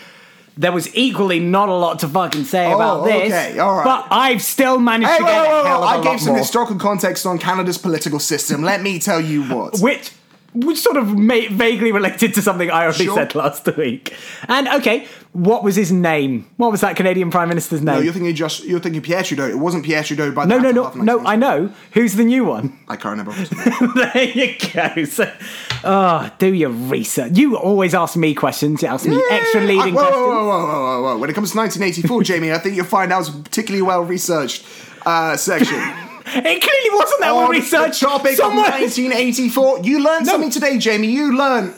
[0.58, 3.75] there was equally not a lot to fucking say oh, about this, Oh, okay, all
[3.78, 3.86] right.
[3.86, 6.12] but I've still managed Hey, to whoa, get whoa, a hell whoa, of a I
[6.12, 6.39] gave some more.
[6.39, 8.62] historical context on Canada's political system.
[8.63, 9.80] Let me tell you what.
[9.82, 10.12] which
[10.76, 13.15] sort of ma- vaguely related to something I already Sure.
[13.15, 14.15] said last week.
[14.48, 16.50] And okay, what was his name?
[16.58, 17.95] What was that Canadian Prime Minister's name?
[17.95, 19.48] No, you're thinking just you're thinking Pierre Trudeau.
[19.48, 21.26] It wasn't Pierre Trudeau by the no, no, no, no.
[21.26, 22.78] I know who's the new one.
[22.88, 23.32] I can't remember.
[23.32, 24.24] off the top of my head.
[24.26, 24.45] there
[24.95, 25.04] you go.
[25.06, 25.32] So,
[25.84, 27.38] oh, do your research.
[27.38, 28.82] You always ask me questions.
[28.82, 30.15] You ask me extra I- leading whoa, questions.
[30.26, 31.17] Whoa, whoa, whoa, whoa, whoa, whoa.
[31.19, 34.02] When it comes to 1984, Jamie, I think you'll find that was a particularly well
[34.04, 34.65] researched
[35.06, 35.80] uh, section.
[36.36, 38.00] It clearly wasn't that well On researched.
[38.00, 39.80] The topic of 1984.
[39.80, 41.12] You learned something today, Jamie.
[41.12, 41.76] You learned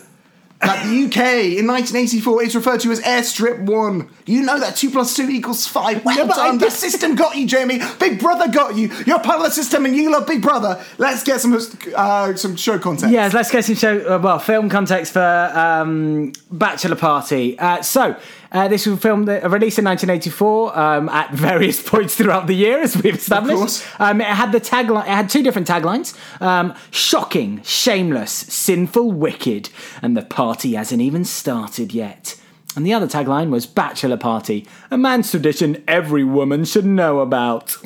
[0.62, 4.10] that the UK in 1984 is referred to as Airstrip 1.
[4.28, 6.06] You know that 2 plus 2 equals 5.
[6.06, 6.58] Well Yeah, done.
[6.60, 7.80] The system got you, Jamie.
[8.00, 8.92] Big Brother got you.
[9.06, 10.84] You're part of the system and you love Big Brother.
[10.98, 11.58] Let's get some
[11.96, 13.12] uh, some show content.
[13.12, 14.16] Yes, let's get some show.
[14.16, 17.58] Uh, well, film context for um, Bachelor Party.
[17.58, 18.16] Uh, so.
[18.52, 22.54] Uh, this was a film that released in 1984 um, at various points throughout the
[22.54, 23.58] year, as we've established.
[23.58, 23.88] course.
[23.98, 25.04] Um, it had the tagline.
[25.04, 29.70] It had two different taglines: um, "Shocking, shameless, sinful, wicked,"
[30.02, 32.38] and the party hasn't even started yet.
[32.76, 37.78] And the other tagline was "Bachelor Party, a man's tradition every woman should know about."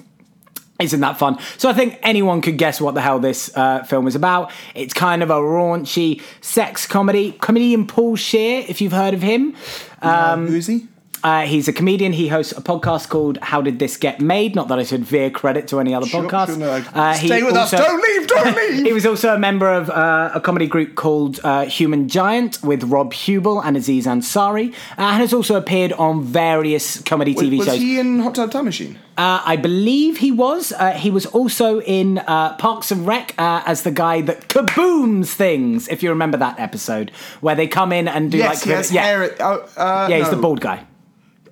[0.78, 1.38] Isn't that fun?
[1.58, 4.52] So I think anyone could guess what the hell this uh, film is about.
[4.74, 7.32] It's kind of a raunchy sex comedy.
[7.40, 9.56] Comedian Paul Scheer, if you've heard of him.
[10.02, 10.88] Um, Who is he?
[11.26, 12.14] Uh, he's a comedian.
[12.14, 14.54] He hosts a podcast called How Did This Get Made?
[14.54, 16.48] Not that I should veer credit to any other Sure, podcast.
[16.50, 17.84] sure, no, Uh, Stay with also- us.
[17.88, 18.28] Don't leave.
[18.28, 18.86] Don't leave.
[18.86, 22.84] he was also a member of uh, a comedy group called uh, Human Giant with
[22.84, 24.68] Rob Huebel and Aziz Ansari,
[25.00, 27.78] uh, and has also appeared on various comedy TV was shows.
[27.80, 29.00] he in Hot Tub Time Machine?
[29.18, 30.74] Uh, I believe he was.
[30.74, 35.30] Uh, he was also in uh, Parks and Rec uh, as the guy that kabooms
[35.30, 35.88] things.
[35.88, 37.10] If you remember that episode
[37.42, 39.36] where they come in and do Yes, like yeah, hair.
[39.40, 39.66] Oh,
[40.08, 40.36] yeah, he's no.
[40.36, 40.86] the bald guy.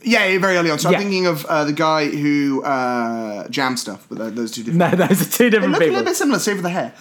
[0.04, 0.80] Yeah, yeah, very early on.
[0.80, 0.98] So Yeah.
[0.98, 4.74] I'm thinking of uh, the guy who uh, jam stuff, but those two different.
[5.00, 6.94] No, those are two They different look a little bit similar, save for the hair.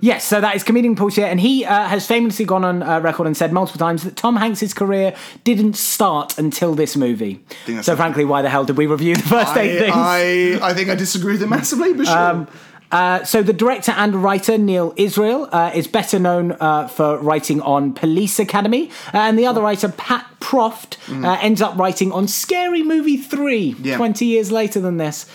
[0.00, 3.00] Yes, so that is comedian Paul Scheer, and he uh, has famously gone on uh,
[3.00, 7.44] record and said multiple times that Tom Hanks's career didn't start until this movie.
[7.82, 9.94] So, frankly, why the hell did we review the first eight things?
[9.94, 12.46] I, I, think I disagree with him massively, but sure.
[12.94, 17.60] Uh, so the director and writer Neil Israel uh, is better known uh, for writing
[17.62, 20.90] on Police Academy, uh, and the other writer Pat Proft
[21.24, 23.96] uh, ends up writing on Scary Movie Three Yeah.
[23.96, 25.26] 20 years later than this.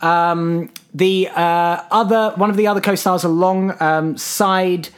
[0.00, 4.88] Um, the uh, other one of the other co-stars alongside.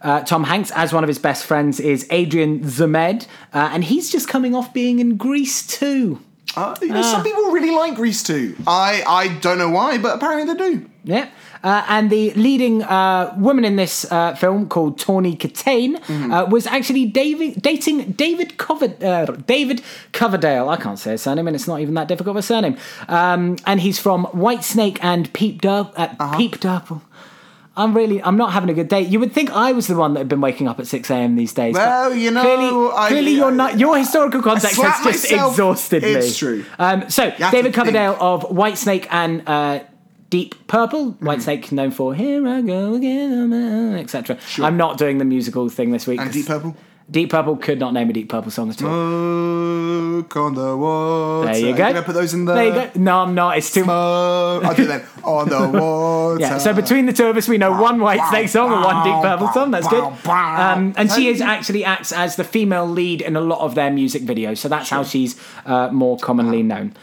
[0.00, 4.12] Uh, Tom Hanks, as one of his best friends, is Adrian Zmed, uh, and he's
[4.12, 6.20] just coming off being in Grease 2.
[6.56, 8.58] Uh, you know, some people really like Grease 2.
[8.66, 10.90] I, I don't know why, but apparently they do.
[11.02, 11.28] Yeah.
[11.62, 15.96] Uh, and the leading uh, woman in this uh, film, called Tawny Kitaen,
[16.32, 20.68] uh, was actually David, dating David Cover, uh, David Coverdale.
[20.68, 22.76] I can't say his surname, and it's not even that difficult of a surname.
[23.08, 27.02] Um, and he's from Whitesnake and Peep, Dur- uh, Peep Purple.
[27.76, 29.02] I'm really, I'm not having a good day.
[29.02, 31.36] You would think I was the one that had been waking up at 6 a.m.
[31.36, 31.74] these days.
[31.76, 36.08] Well, you know, clearly, I- clearly your, not, your historical context has just exhausted me.
[36.10, 36.64] It's true.
[36.80, 39.78] Um, so, David Coverdale of Whitesnake and uh,
[40.30, 41.12] Deep Purple.
[41.12, 41.28] Mm-hmm.
[41.28, 44.38] Whitesnake known for Here I Go Again, etc.
[44.58, 46.20] I'm not doing the musical thing this week.
[46.20, 46.76] And Deep Purple.
[47.10, 48.88] Deep Purple could not name a Deep Purple song at all.
[50.18, 51.46] Smoke on the water.
[51.52, 51.86] there you go.
[51.86, 52.54] Can I put those in the?
[52.54, 52.90] There you go.
[52.96, 53.56] No, I'm not.
[53.56, 53.86] It's too much.
[53.86, 54.64] Smoke.
[54.64, 55.02] I'll do them.
[55.24, 56.40] On the water.
[56.40, 59.04] Yeah, so between the two of us, we know one White Snake song and one
[59.04, 59.70] Deep Purple song.
[59.70, 60.04] That's good.
[60.26, 63.90] Um, and she is actually acts as the female lead in a lot of their
[63.90, 66.94] music videos, so that's how she's uh, more commonly known.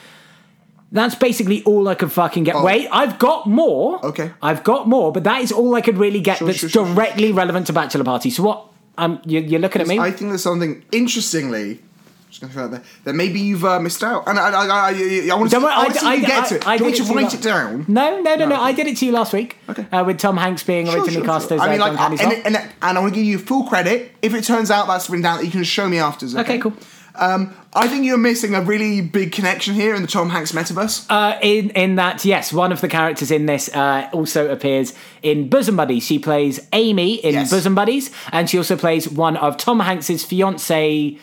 [0.92, 2.62] That's basically all I could fucking get.
[2.62, 4.00] Wait, I've got more.
[4.02, 4.10] Oh.
[4.10, 4.32] Okay.
[4.42, 6.86] I've got more, but that is all I could really get Sure, that's sure, sure,
[6.86, 6.96] sure.
[6.96, 8.30] directly relevant to Bachelor Party.
[8.30, 8.68] So what?
[8.98, 10.00] Um, you, you're looking at me.
[10.00, 11.82] I think there's something interestingly.
[12.30, 15.30] Just throw out there that maybe you've uh, missed out, and I, I, I, I,
[15.32, 16.68] I want to worry, I see you get I- to it.
[16.68, 17.86] I Do you want to write it down?
[17.88, 18.56] No, no, no, no.
[18.62, 19.58] I did it to you last week.
[19.70, 19.86] Okay.
[19.92, 21.58] Uh, with Tom Hanks being Sure, originally sure, cast sure.
[21.58, 24.14] as I mean, uh, like, and, and, and I want to give you full credit.
[24.22, 26.36] If it turns out that's written down, that you can show me afterwards.
[26.36, 26.74] Okay, cool.
[27.18, 31.06] Um, I think you're missing a really big connection here in the Tom Hanks metaverse.
[31.10, 35.50] Uh, in in that, yes, one of the characters in this uh, also appears in
[35.50, 36.04] Bosom Buddies.
[36.06, 37.50] She plays Amy in Yes.
[37.52, 41.18] Bosom Buddies, and she also plays one of Tom Hanks's fiance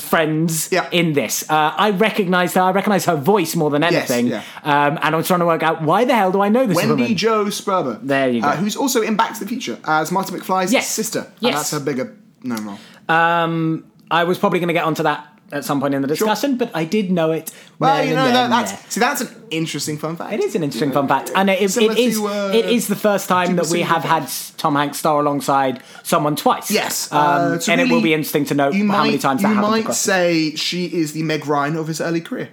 [0.00, 0.88] friends Yeah.
[0.92, 1.42] in this.
[1.50, 2.60] Uh, I recognise her.
[2.60, 4.28] I recognise her voice more than Yes, anything.
[4.28, 4.42] yeah.
[4.62, 6.76] Um, and I was trying to work out why the hell do I know this
[6.76, 7.16] Wendy woman?
[7.16, 7.98] Jo Sperber.
[8.02, 8.48] There you go.
[8.48, 10.88] Uh, who's also in Back to the Future as Marty McFly's Yes.
[10.88, 11.20] sister.
[11.20, 11.54] And Yes.
[11.56, 12.14] that's her bigger
[12.44, 12.78] known role.
[13.08, 16.56] Um, I was probably going to get onto that at some point in the discussion,
[16.56, 17.50] but I did know it.
[17.78, 18.90] Well, you know that, that's there.
[18.90, 20.32] see that's an interesting fun fact.
[20.32, 22.86] It is an interesting fun fact, and it, it, it is to, uh, it is
[22.88, 26.70] the first time that we have had Tom Hanks star alongside someone twice.
[26.70, 29.42] Yes, um, uh, so and it will be interesting to know how might, many times
[29.42, 29.84] that you happens.
[29.86, 32.48] might say she is the Meg Ryan of his early career.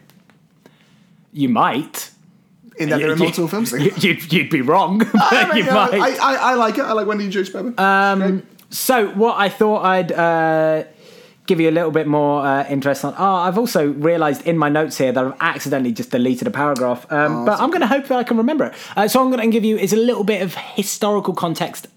[1.32, 2.12] you might.
[2.78, 3.72] In that there are You- multiple films.
[3.74, 5.94] you- You'd, you'd be wrong, I, you might.
[5.94, 6.82] I, I, I like it.
[6.84, 7.78] I like Wendy Jo Sperber.
[7.80, 10.84] Um, So what I thought I'd uh,
[11.50, 13.14] give you a little bit more uh, interest on.
[13.18, 17.06] Oh, I've also realised in my notes here that I've accidentally just deleted a paragraph,
[17.10, 18.74] Oh, um, but I'm going to hope that I can remember it.
[18.96, 21.88] Uh, so I'm going to give you is a little bit of historical context.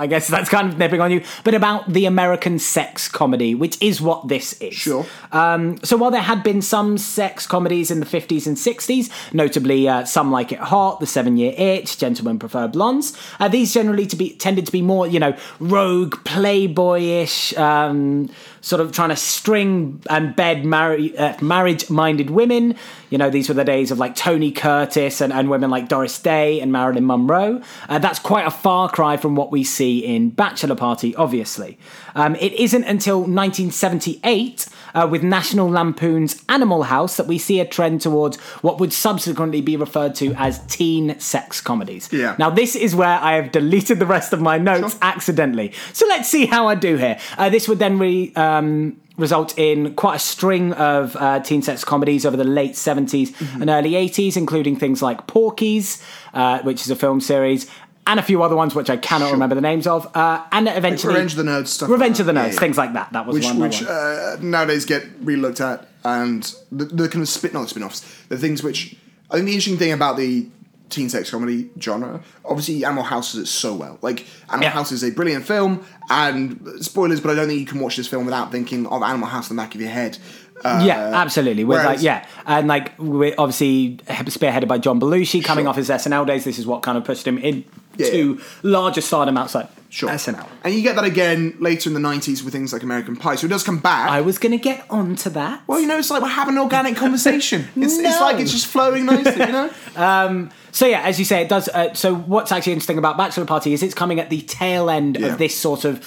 [0.00, 3.80] I guess that's kind of nipping on you, but about the American sex comedy, which
[3.82, 4.72] is what this is.
[4.72, 5.04] Sure.
[5.30, 9.86] Um, so while there had been some sex comedies in the 50s and 60s, notably
[9.86, 14.06] uh, Some Like It Hot, The Seven Year Itch, Gentlemen Prefer Blondes, uh, these generally
[14.06, 19.16] to be tended to be more, you know, rogue, playboyish, um, sort of trying to
[19.16, 22.74] string and bed marri- uh, marriage-minded women.
[23.08, 26.18] You know, these were the days of like Tony Curtis and, and women like Doris
[26.20, 27.62] Day and Marilyn Monroe.
[27.88, 31.78] Uh, that's quite a far cry from what we see in Bachelor Party, obviously.
[32.14, 37.66] Um, it isn't until 1978 uh, with National Lampoon's Animal House that we see a
[37.66, 42.08] trend towards what would subsequently be referred to as teen sex comedies.
[42.12, 42.36] Yeah.
[42.38, 45.72] Now, this is where I have deleted the rest of my notes accidentally.
[45.92, 47.18] So let's see how I do here.
[47.38, 51.84] Uh, this would then re, um, result in quite a string of uh, teen sex
[51.84, 53.60] comedies over the late 70s Mm-hmm.
[53.62, 56.02] and early 80s, including things like Porky's,
[56.34, 57.70] uh, which is a film series.
[58.06, 61.14] And a few other ones which I cannot remember the names of, uh, and eventually
[61.14, 61.88] Revenge of the Nerds stuff.
[61.90, 62.58] Revenge of the Nerds, yeah.
[62.58, 63.12] things like that.
[63.12, 63.58] That was which one.
[63.60, 68.38] which uh, nowadays get re-looked at, and the, the kind of spin not spin-offs, the
[68.38, 68.96] things which
[69.30, 70.48] I think the interesting thing about the
[70.90, 73.98] teen sex comedy genre, obviously Animal House does it so well.
[74.02, 74.70] Like Animal Yeah.
[74.70, 78.08] House is a brilliant film, and spoilers, but I don't think you can watch this
[78.08, 80.18] film without thinking of Animal House in the back of your head.
[80.62, 81.64] Uh, yeah, absolutely.
[81.64, 85.88] With like, whereas- yeah, and like we're obviously spearheaded by John Belushi, coming off his
[85.88, 86.44] SNL days.
[86.44, 87.64] This is what kind of pushed him in
[87.96, 90.08] Yeah, to larger stardom outside Sure.
[90.08, 90.46] SNL.
[90.62, 93.34] And you get that again later in the 90s with things like American Pie.
[93.34, 94.08] So it does come back.
[94.08, 95.62] I was going to get onto that.
[95.66, 97.66] well, you know, it's like we're having an organic conversation.
[97.76, 99.70] It's, it's like it's just flowing nicely, you know?
[100.72, 101.68] So yeah, as you say, it does.
[101.68, 105.16] Uh, so what's actually interesting about Bachelor Party is it's coming at the tail end
[105.18, 105.26] Yeah.
[105.32, 105.98] of this sort of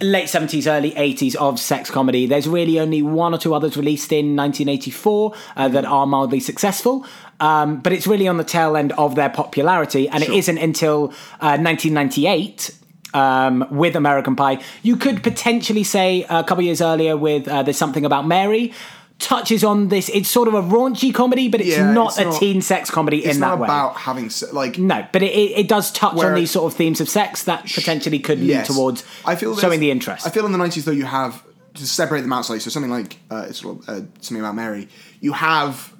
[0.00, 2.26] late seventies, early eighties of sex comedy.
[2.26, 7.04] There's really only one or two others released in 1984 uh, that are mildly successful.
[7.38, 10.34] Um, but it's really on the tail end of their popularity, and Sure.
[10.34, 11.08] it isn't until
[11.40, 12.70] uh, 1998
[13.14, 14.62] um, with American Pie.
[14.82, 18.72] You could potentially say a couple years earlier with uh, There's Something About Mary.
[19.18, 20.10] Touches on this.
[20.10, 22.90] It's sort of a raunchy comedy, but it's Yeah, not it's a not- teen sex
[22.90, 23.30] comedy in that way.
[23.30, 26.50] It's not about having, se- like, No, but it, it, it does touch on these
[26.50, 28.66] sort of themes of sex that potentially could lead Yes.
[28.66, 30.26] towards I feel showing the interest.
[30.26, 31.42] I feel in the nineties though you have
[31.74, 32.60] to separate them out slightly.
[32.60, 34.88] So something like uh, it's sort of, uh, something about Mary.
[35.20, 35.94] You have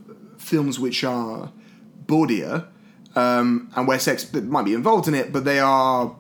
[0.47, 1.51] films which are
[2.07, 2.67] bawdier
[3.17, 6.15] um, and where sex might be involved in it, but they are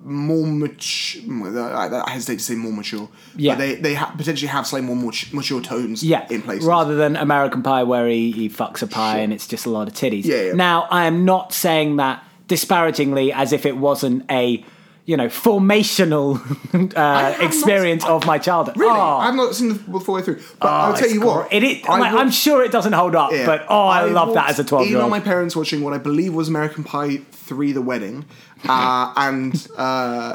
[0.00, 1.22] more mature.
[1.58, 3.08] I hesitate to say more mature.
[3.36, 3.54] Yeah.
[3.54, 6.04] but they they ha- potentially have slightly more mature, mature tones.
[6.04, 6.66] yeah, in places.
[6.66, 9.88] rather than American Pie where he, he fucks a pie and it's just a lot
[9.88, 10.24] of titties.
[10.24, 10.52] Yeah, yeah.
[10.52, 14.64] Now, I am not saying that disparagingly as if it wasn't a
[15.08, 16.26] you know formational
[16.96, 18.76] uh, experience not- of my childhood.
[18.76, 19.18] Really, Oh.
[19.24, 21.50] I've not seen the full way through, but Oh, I'll tell you what.
[21.52, 23.46] It, is- I like, I'm sure it doesn't hold up, Yeah.
[23.46, 25.80] but oh, I, love that as a 12 walked year in on my parents watching
[25.82, 28.24] what I believe was American Pie 3 The Wedding.
[28.68, 30.34] Uh, and uh,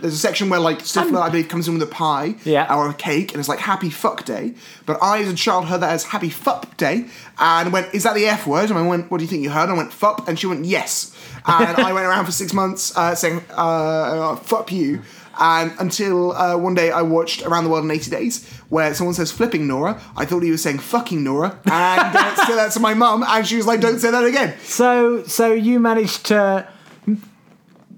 [0.00, 2.74] there's a section where like Stifler, I believe, comes in with a pie Yeah.
[2.74, 4.54] or a cake and it's like Happy Fuck Day.
[4.86, 7.06] But I, as a child, heard that as Happy Fuck Day
[7.38, 8.70] and went, Is that the F word?
[8.70, 9.64] And I went, What do you think you heard?
[9.64, 10.28] And I went, Fuck.
[10.28, 11.16] And she went, Yes.
[11.46, 15.02] And I went around for six months uh, saying, uh, Fuck you.
[15.42, 19.14] And until uh, one day I watched Around the World in 80 Days, where someone
[19.14, 19.98] says flipping Nora.
[20.14, 21.58] I thought he was saying fucking Nora.
[21.64, 24.54] And uh, said that to my mum, and she was like, don't say that again.
[24.64, 26.68] So, so you managed to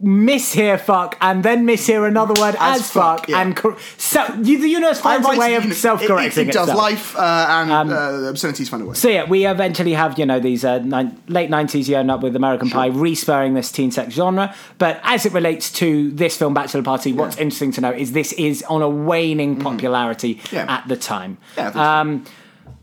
[0.02, 3.40] mishear fuck and then mishear another word as, As fuck, fuck, yeah.
[3.40, 6.68] and cor- so you, the universe finds a way of self-correcting it, it, it does.
[6.68, 6.78] itself.
[6.78, 8.94] Life uh, and uh, obscenities find a way.
[8.94, 11.88] So yeah, we eventually have you know these uh, nine, late nineties.
[11.88, 14.54] You end up with American Pie respurring this teen sex genre.
[14.78, 18.32] But as it relates to this film, Bachelor Party, what's interesting to know is this
[18.34, 20.52] is on a waning popularity Mm.
[20.52, 20.66] Yeah.
[20.68, 21.38] at the time.
[21.56, 22.22] Yeah, I so.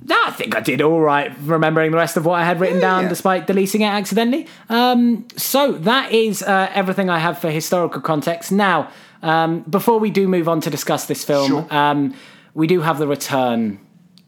[0.08, 3.04] I think I did all right remembering the rest of what I had written down,
[3.04, 3.10] yeah.
[3.10, 4.48] despite deleting it accidentally.
[4.70, 8.52] Um, so that is uh, everything I have for historical context.
[8.52, 8.90] Now,
[9.22, 11.68] um, before we do move on to discuss this film, Sure.
[11.74, 12.14] um,
[12.54, 13.80] we do have the return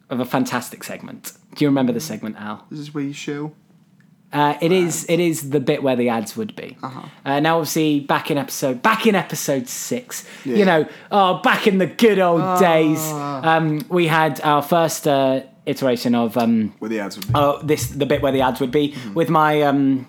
[0.10, 1.34] of a fantastic segment.
[1.56, 2.66] Do you remember the segment, Al?
[2.70, 3.54] This is where you show.
[4.34, 5.06] Uh, it is.
[5.10, 6.78] It is the bit where the ads would be.
[6.82, 7.40] Uh-huh.
[7.42, 11.88] now, obviously, back in episode back in episode six, you know, oh, back in the
[11.88, 17.18] good old days, um, we had our first uh, iteration of um, Where the ads
[17.18, 17.34] would be.
[17.36, 20.08] oh, this the bit where the ads would be with my um,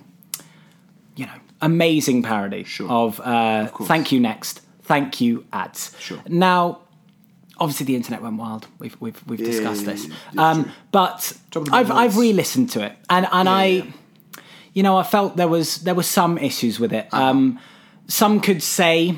[1.16, 2.88] you know amazing parody Sure.
[2.90, 3.88] of, uh, course.
[3.88, 5.96] thank you next, thank you ads.
[5.98, 6.20] Sure.
[6.28, 6.78] Now.
[7.58, 8.66] Obviously, the internet went wild.
[8.80, 12.84] We've we've, we've discussed yeah, this, yeah, yeah, um, but of I've I've re-listened to
[12.84, 13.84] it, and and I, yeah.
[14.72, 17.12] You know, I felt there was there were some issues with it.
[17.12, 17.58] Um,
[18.08, 19.16] some could say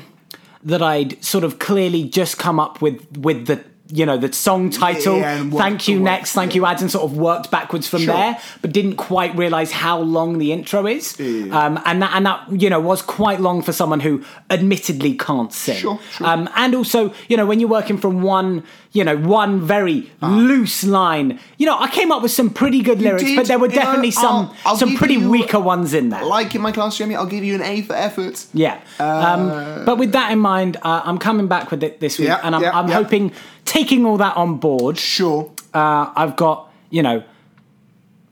[0.63, 4.71] that I'd sort of clearly just come up with with the you know the song
[4.71, 8.15] title, Yeah, thank you next, thank you ads, and sort of worked backwards from Sure.
[8.15, 11.19] there, but didn't quite realize how long the intro is.
[11.19, 15.53] Um, and that and that you know was quite long for someone who admittedly can't
[15.53, 15.77] sing.
[15.77, 16.27] Sure, sure.
[16.27, 18.63] Um, and also, you know, when you're working from one,
[18.95, 22.99] you know, one very loose line, you know, I came up with some pretty good
[23.01, 25.59] lyrics, did, but there were you know, definitely some I'll- I'll some pretty you- weaker
[25.59, 26.23] ones in there.
[26.25, 28.45] Like in my class, Jamie, I'll give you an A for effort.
[28.53, 28.79] Yeah.
[28.99, 29.49] um,
[29.85, 32.55] but with that in mind, uh, I'm coming back with it this week, Yeah, and
[32.55, 32.95] I'm, yeah, I'm yeah.
[32.95, 33.31] hoping
[33.65, 34.97] taking all that on board.
[34.97, 35.51] Sure.
[35.73, 37.21] Uh, I've got you know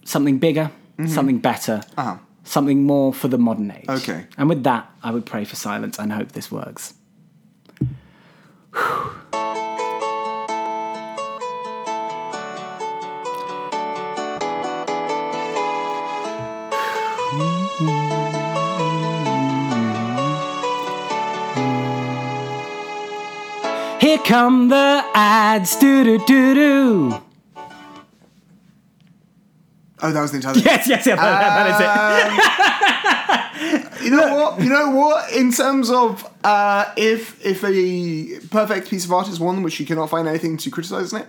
[0.05, 0.71] something bigger,
[1.07, 1.99] something better, Mm-hmm.
[1.99, 2.17] Uh-huh.
[2.45, 3.89] something more for the modern age.
[3.89, 4.27] Okay.
[4.37, 6.93] And with that, I would pray for silence and hope this works.
[23.99, 27.23] Here come the ads, do do do do.
[30.03, 30.55] Oh, that was the entire.
[30.57, 32.73] Yes, yes, yes, that is it.
[34.03, 34.59] You know what?
[34.61, 35.31] You know what?
[35.31, 39.85] In terms of uh, if if a perfect piece of art is one which you
[39.85, 41.27] cannot find anything to criticize in it,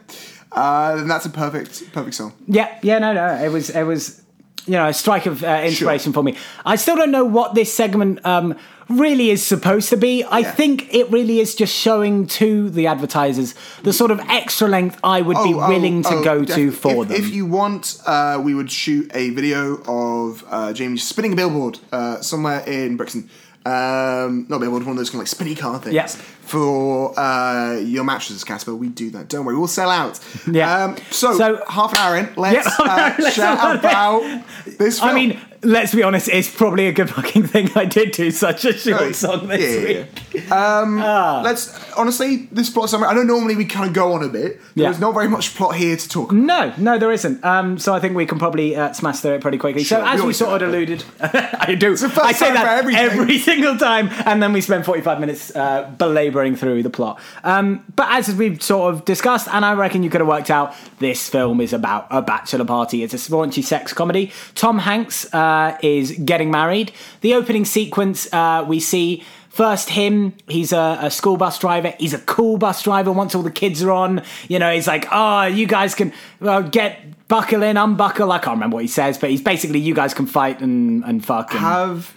[0.51, 2.33] uh, then that's a perfect perfect song.
[2.49, 3.35] Yeah, yeah, no, no.
[3.37, 4.24] It was, it was,
[4.67, 6.37] you know, a strike of uh, inspiration for me.
[6.65, 8.57] I still don't know what this segment um,
[8.89, 10.25] really is supposed to be.
[10.25, 10.51] I Yeah.
[10.53, 15.21] think it really is just showing to the advertisers the sort of extra length I
[15.23, 17.17] would be Oh, willing to oh, go to for if, them.
[17.17, 21.79] If you want, uh, we would shoot a video of uh, Jamie spinning a billboard
[21.93, 23.29] uh, somewhere in Brixton.
[23.67, 25.95] Um, not able one of those kind of like spinny car things.
[25.95, 26.09] Yeah.
[26.47, 29.29] For uh, your mattresses, Casper, we do that.
[29.29, 30.21] Don't worry, we'll sell out.
[30.51, 30.85] Yeah.
[30.85, 34.99] Um, so, So- half an hour in, let's, Yeah, uh, let's not- about this.
[35.01, 35.11] Film.
[35.11, 38.65] I mean, let's be honest, it's probably a good fucking thing I did do such
[38.67, 40.53] a short Oh, song this yeah, yeah, week.
[40.53, 41.41] Um, Ah.
[41.45, 43.09] let's honestly, this plot summary.
[43.09, 44.61] I know normally we kind of go on a bit.
[44.75, 44.89] Yeah.
[44.91, 46.33] There's not very much plot here to talk.
[46.33, 46.43] about.
[46.43, 47.43] No, no, there isn't.
[47.45, 49.85] Um, so I think we can probably uh, smash through it pretty quickly.
[49.85, 51.97] Sure, so as we sort of alluded, I do.
[51.97, 53.01] the first I say that everything.
[53.03, 55.91] every single time, and then we spend forty-five minutes uh,
[56.35, 57.21] belabouring through the plot.
[57.45, 60.75] Um, but as we've sort of discussed, and I reckon you could have worked out,
[60.99, 63.03] this film is about a bachelor party.
[63.03, 64.33] It's a raunchy sex comedy.
[64.55, 66.93] Tom Hanks uh, is getting married.
[67.21, 69.23] The opening sequence, uh, we see.
[69.49, 71.95] First, him, he's a, a school bus driver.
[72.01, 74.25] He's a cool bus driver once all the kids are on.
[74.49, 78.33] You know, he's like, oh, you guys can well, get, buckle in, unbuckle.
[78.33, 81.25] I can't remember what he says, but he's basically, you guys can fight and, and
[81.25, 81.53] fuck.
[81.53, 82.13] And Have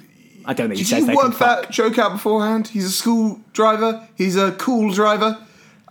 [0.47, 1.61] I don't think he did says you they can work fuck.
[1.63, 2.69] that joke out beforehand?
[2.69, 4.07] He's a school driver.
[4.15, 5.37] He's a cool driver.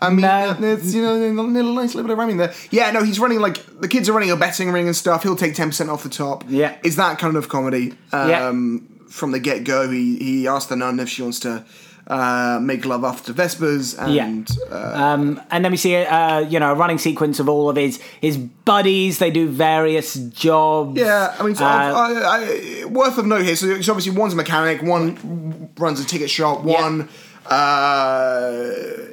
[0.01, 0.57] I mean, No.
[0.61, 2.53] it's you know a little nice little bit of rhyming there.
[2.71, 5.23] Yeah, no, he's running like the kids are running a betting ring and stuff.
[5.23, 6.45] He'll take ten percent off the top.
[6.49, 6.77] Yeah.
[6.83, 7.95] is that kind of comedy?
[8.13, 8.49] Yeah.
[8.49, 11.65] Um, From the get go, he he asked the nun if she wants to
[12.07, 16.61] uh, make love after Vespers, and uh, Um, and then we see a uh, you
[16.61, 19.19] know a running sequence of all of his his buddies.
[19.19, 20.99] They do various jobs.
[21.01, 23.57] Yeah, I mean, so Uh, I, I, worth of note here.
[23.57, 27.09] So, so obviously, one's a mechanic, one runs a ticket shop, one
[27.47, 28.63] uh,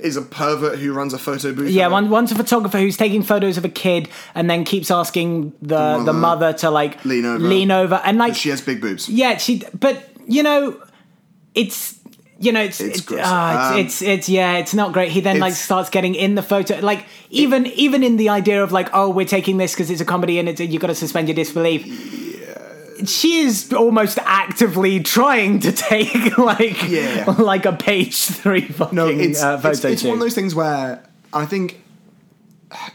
[0.02, 1.70] is a pervert who runs a photo booth.
[1.70, 5.52] Yeah, one, one's a photographer who's taking photos of a kid and then keeps asking
[5.62, 7.44] the the mother, mother to like lean over.
[7.44, 9.10] lean over, and like She has big boobs.
[9.10, 9.64] yeah, she.
[9.74, 10.82] But you know,
[11.54, 12.00] it's
[12.44, 13.22] you know, it's It's it's gross.
[13.24, 15.10] ah, Um, it's, it's it's yeah, it's not great.
[15.12, 18.72] He then like starts getting in the photo, like even even in the idea of
[18.72, 21.28] like, oh, we're taking this because it's a comedy and it's you got to suspend
[21.28, 21.82] your disbelief.
[23.06, 27.26] She is almost actively trying to take like Yeah.
[27.38, 30.54] like a page three fucking No, it's, uh, photo it's, it's one of those things
[30.56, 31.82] where I think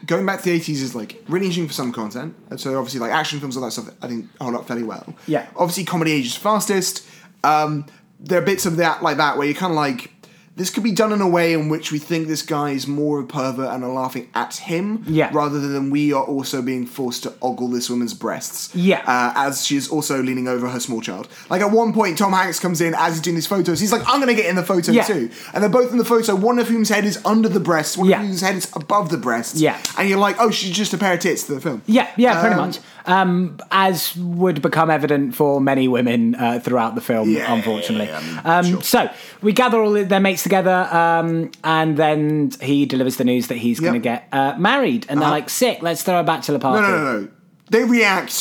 [0.07, 2.34] going back to the 80s is like really interesting for some content.
[2.51, 5.14] And so obviously like action films, all that stuff, I think hold up fairly well.
[5.26, 5.46] Yeah.
[5.57, 7.07] Obviously comedy ages fastest.
[7.44, 7.84] Um,
[8.21, 10.12] there are bits of that like that where you're kind of like,
[10.59, 13.19] this could be done in a way in which we think this guy is more
[13.21, 15.31] of a pervert and are laughing at him, Yeah.
[15.33, 19.01] rather than we are also being forced to ogle this woman's breasts, Yeah.
[19.07, 21.29] uh, as she is also leaning over her small child.
[21.49, 23.81] Like at one point, Tom Hanks comes in as he's doing these photos.
[23.81, 25.05] He's like, "I'm going to get in the photo Yeah.
[25.05, 26.35] too," and they're both in the photo.
[26.35, 28.21] One of whom's head is under the breasts, one Yeah.
[28.21, 29.61] of whose head is above the breasts.
[29.61, 29.77] Yeah.
[29.97, 32.41] and you're like, "Oh, she's just a pair of tits to the film." Yeah, yeah,
[32.41, 32.79] pretty Um, much.
[33.07, 38.07] Um, as would become evident for many women uh, throughout the film, Yeah, unfortunately.
[38.07, 38.83] yeah, I mean, um, sure.
[38.83, 39.09] So
[39.41, 43.78] we gather all their mates together, um, and then he delivers the news that he's
[43.80, 45.36] going to get uh, married, and they're Uh-huh.
[45.40, 47.28] like, "Sick, let's throw a bachelor party." No, no, no, no.
[47.70, 48.32] They react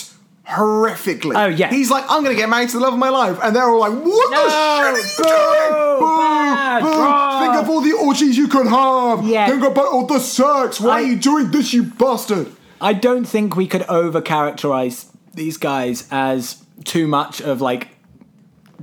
[0.48, 1.36] horrifically.
[1.36, 1.70] Oh, yeah.
[1.70, 3.70] He's like, "I'm going to get married to the love of my life," and they're
[3.70, 6.84] all like, "What No, the shit are you boo, doing?
[6.84, 9.26] boo, bro." Think of all the orgies you could have.
[9.26, 9.48] Yeah.
[9.50, 10.80] Think about all the sex.
[10.80, 12.48] Why I- are you doing this, you bastard?"
[12.80, 17.90] I don't think we could over characterize these guys as too much of like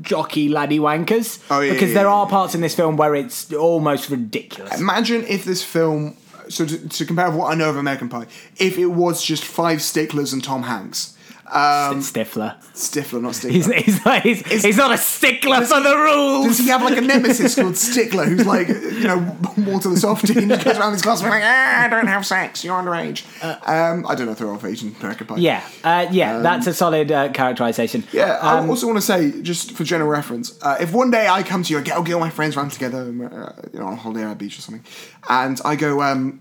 [0.01, 3.15] jockey laddie wankers Oh, yeah, because yeah, there yeah, are parts in this film where
[3.15, 4.81] it's almost ridiculous.
[4.81, 6.17] Imagine if this film,
[6.49, 8.27] so to, to compare with what I know of American Pie,
[8.59, 11.14] if it was just five sticklers and Tom Hanks.
[11.47, 12.59] Um, Stifler.
[12.73, 13.53] Stifler, not Stickler.
[13.53, 16.47] He's, he's, not, he's, he's not a stickler for the rules.
[16.47, 20.33] Does he have like a nemesis called Stickler who's like, you know, Walter the Softie
[20.39, 23.25] and he goes around his class and like, ah, don't have sex, you're underage.
[23.45, 25.37] um, I don't know if they're of age in American Pie.
[25.37, 28.05] Yeah, uh, yeah, that's a solid uh, characterization.
[28.13, 31.29] Yeah, I Um, also want to say, just for general reference, uh, if one day
[31.29, 33.81] I come to you, I get, I'll get all my friends round together, uh, you
[33.81, 34.85] know, on holiday at a beach or something,
[35.29, 36.41] and I go, um,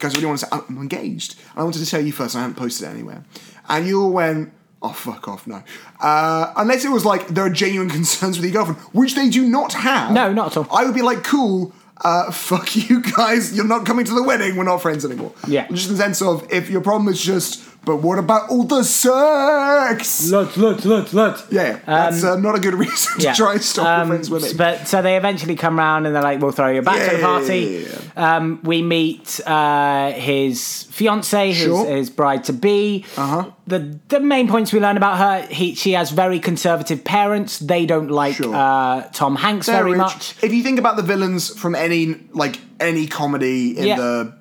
[0.00, 1.36] guys, I really want to say, I'm engaged.
[1.54, 3.24] I wanted to tell you first, I haven't posted it anywhere.
[3.68, 5.62] And you all went, oh, fuck off, no.
[6.00, 9.46] Uh, unless it was like, there are genuine concerns with your girlfriend, which they do
[9.46, 10.12] not have.
[10.12, 10.76] No, not at all.
[10.76, 11.72] I would be like, cool,
[12.02, 15.32] uh, fuck you guys, you're not coming to the wedding, we're not friends anymore.
[15.46, 15.68] Yeah.
[15.68, 18.82] Just in the sense of, if your problem is just, but what about all the
[18.84, 20.30] sex?
[20.30, 21.46] Let's, let's, let's, let's.
[21.50, 23.32] Yeah, that's uh, not a good reason to Yeah.
[23.34, 24.56] try and stop Um, your friends women.
[24.56, 27.58] But so they eventually come round and they're like, "We'll throw you bachelor Yeah, party."
[27.88, 31.86] yeah, yeah, Um, we meet uh, his fiance, his, Sure.
[31.86, 33.04] his bride to be.
[33.16, 33.50] Uh-huh.
[33.66, 37.58] The the main points we learn about her: he she has very conservative parents.
[37.58, 38.54] They don't like Sure.
[38.54, 39.98] uh, Tom Hanks They're very rich.
[39.98, 40.34] much.
[40.42, 44.32] If you think about the villains from any like any comedy in the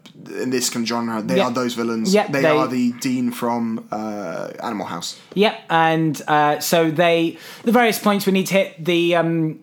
[0.41, 1.45] in this kind of genre, they Yeah.
[1.47, 2.13] are those villains.
[2.13, 5.19] Yeah, they, they- are the dean from uh, Animal House.
[5.36, 9.59] Yep, and uh, so they the various points we need to hit the um,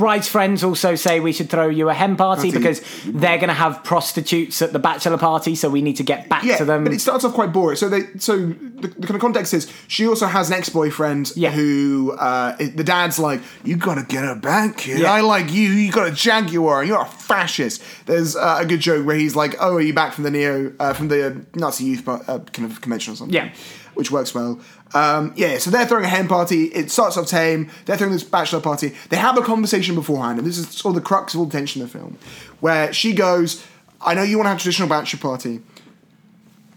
[0.00, 2.58] bride's friends also say we should throw you a hen party Party.
[2.58, 6.28] because they're going to have prostitutes at the bachelor party, so we need to get
[6.28, 6.84] back Yeah, to them.
[6.84, 7.76] but it starts off quite boring.
[7.76, 11.50] So they, so the, the kind of context is she also has an ex-boyfriend Yeah.
[11.50, 15.00] who uh, the dad's like, "You gotta get her back, kid.
[15.00, 15.12] Yeah.
[15.12, 15.68] I like you.
[15.68, 16.82] You got a jaguar.
[16.82, 20.14] You're a fascist." There's uh, a good joke where he's like, "Oh, are you back
[20.14, 22.16] from the neo uh, from the Nazi youth uh,
[22.54, 23.52] kind of convention or something?" Yeah.
[23.94, 24.58] which works well.
[24.92, 26.64] Um, yeah, so they're throwing a hen party.
[26.64, 27.70] It starts off tame.
[27.84, 28.92] They're throwing this bachelor party.
[29.08, 31.52] They have a conversation beforehand, and this is sort of the crux of all the
[31.52, 32.18] tension of the film,
[32.60, 33.64] where she goes,
[34.00, 35.60] "I know you want to have a traditional bachelor party."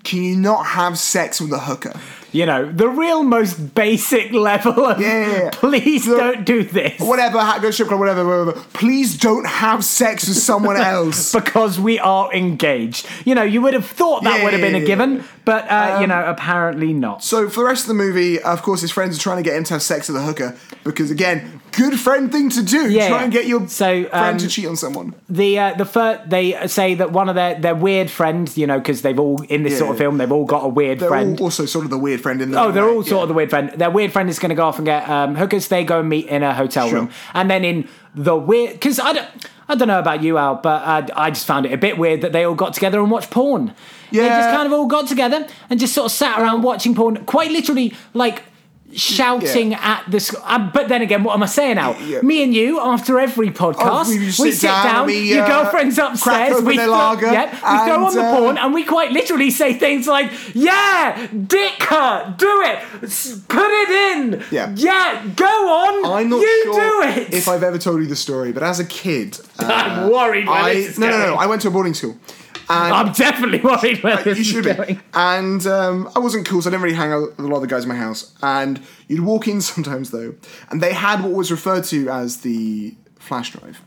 [0.03, 1.93] Can you not have sex with a hooker?
[2.33, 5.49] You know, the real most basic level of Yeah, yeah, yeah.
[5.53, 6.99] please don't do this.
[6.99, 8.59] Whatever, ha- go strip club, whatever, whatever.
[8.73, 11.31] Please don't have sex with someone else.
[11.31, 13.07] because we are engaged.
[13.25, 16.03] You know, you would have thought that would have been a given, but uh, you
[16.03, 17.23] Um, know, apparently not.
[17.23, 19.55] So for the rest of the movie, of course, his friends are trying to get
[19.55, 22.89] him to have sex with a hooker because, again, good friend thing to do.
[22.89, 25.13] Yeah, Try and get your So, friend um, to cheat on someone.
[25.29, 28.79] The uh, the first they say that one of their their weird friends, you know,
[28.79, 31.39] because they've all in this sort of film, they've all got a weird They're friend.
[31.39, 32.59] all also sort of the weird friend in the.
[32.59, 33.69] Oh, they're all sort of the weird friend.
[33.71, 35.67] Their weird friend is going to go off and get um, hookers.
[35.67, 36.99] They go and meet in a hotel Sure.
[37.01, 39.29] room, and then in the weird because I don't.
[39.69, 42.19] I don't know about you, Al, but uh, I just found it a bit weird
[42.21, 43.73] that they all got together and watched porn.
[44.11, 44.23] Yeah.
[44.23, 47.23] They just kind of all got together and just sort of sat around watching porn,
[47.25, 48.43] quite literally, like
[48.95, 50.19] shouting at the.
[50.19, 51.99] Sc- uh, but then again, what am I saying, Al?
[52.01, 52.21] Yeah.
[52.21, 54.85] Me and you, after every podcast, Oh, we we, sit, sit down.
[54.85, 56.61] down, we, your uh, girlfriend's upstairs.
[56.61, 59.51] we throw, lager, yep, we throw and, on the uh, porn, and we quite literally
[59.51, 62.79] say things like, "Yeah, dick her do it,
[63.47, 64.71] put it in, Yeah.
[64.75, 68.15] yeah, go on, I'm not you sure do it." if I've ever told you the
[68.15, 71.35] story, but as a kid, I'm worried I no, no, no.
[71.35, 72.17] I went to a boarding school.
[72.73, 74.73] And I'm definitely worried where this you is should be.
[74.73, 75.01] going.
[75.13, 77.61] And um, I wasn't cool, so I didn't really hang out with a lot of
[77.61, 78.33] the guys in my house.
[78.41, 80.35] And you'd walk in sometimes, though,
[80.69, 83.81] and they had what was referred to as the flash drive.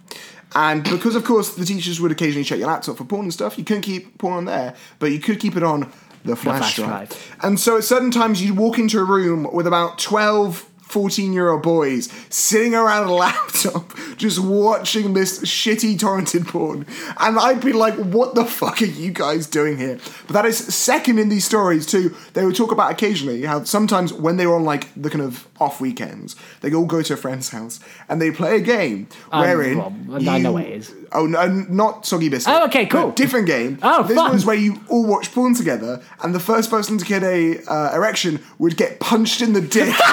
[0.55, 3.59] And because, of course, the teachers would occasionally check your laptop for porn and stuff,
[3.59, 5.93] you couldn't keep porn on there, but you could keep it on
[6.24, 7.09] the flash, flash drive.
[7.11, 7.37] drive.
[7.43, 11.51] And so at certain times, you'd walk into a room with about 12 14 year
[11.51, 16.87] old boys sitting around a laptop just watching this shitty torrented porn.
[17.18, 19.99] And I'd be like, what the fuck are you guys doing here?
[20.26, 22.14] But that is second in these stories, too.
[22.34, 25.49] They would talk about occasionally how sometimes when they were on like the kind of
[25.61, 30.07] off weekends, they all go to a friend's house and they play a game wherein.
[30.07, 30.95] well, I know what it is.
[31.12, 32.55] Oh, no, not Soggy Biscuit.
[32.55, 33.11] Oh, okay, cool.
[33.11, 33.78] Different game.
[33.82, 34.32] Oh, this fun.
[34.32, 37.95] was where you all watch porn together, and the first person to get a uh,
[37.95, 39.95] erection would get punched in the dick.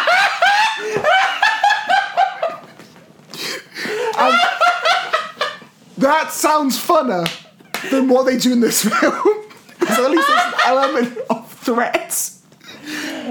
[6.04, 7.28] that sounds funner
[7.90, 9.14] than what they do in this film.
[9.14, 12.42] so at least there's an element of threats.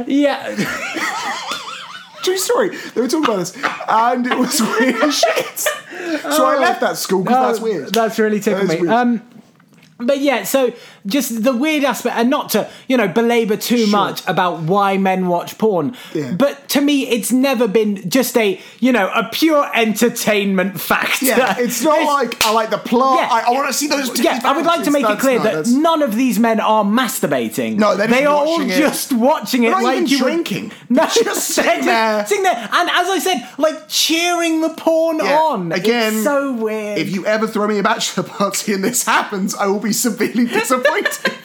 [0.06, 0.54] Yeah,
[2.22, 2.76] True story.
[2.94, 3.56] They were talking about this,
[3.88, 5.58] and it was weird as shit.
[5.58, 7.88] So I left that school because that's Oh, weird.
[7.92, 8.86] That's really tickled That is me.
[8.86, 8.92] weird.
[8.92, 9.22] Um,
[10.06, 10.72] but yeah, so
[11.06, 15.26] just the weird aspect, and not to you know belabor too much about why men
[15.28, 15.96] watch porn.
[16.14, 16.32] Yeah.
[16.34, 21.26] But to me, it's never been just a you know a pure entertainment factor.
[21.26, 23.20] Yeah, it's not like I like the plot.
[23.20, 23.28] Yeah.
[23.30, 24.18] I, I want to see those.
[24.20, 26.84] Yeah, I would like to make it clear not- that none of these men are
[26.84, 27.76] masturbating.
[27.76, 28.68] No, they're they are all it.
[28.68, 30.72] just watching it They're not like even you would- drinking.
[30.92, 32.26] No, They're just sitting there.
[32.26, 35.72] sitting there, and as I said, like cheering the porn on.
[35.72, 36.98] Again, it's so weird.
[36.98, 40.46] If you ever throw me a bachelor party and this happens, I will be severely
[40.46, 41.32] disappointed.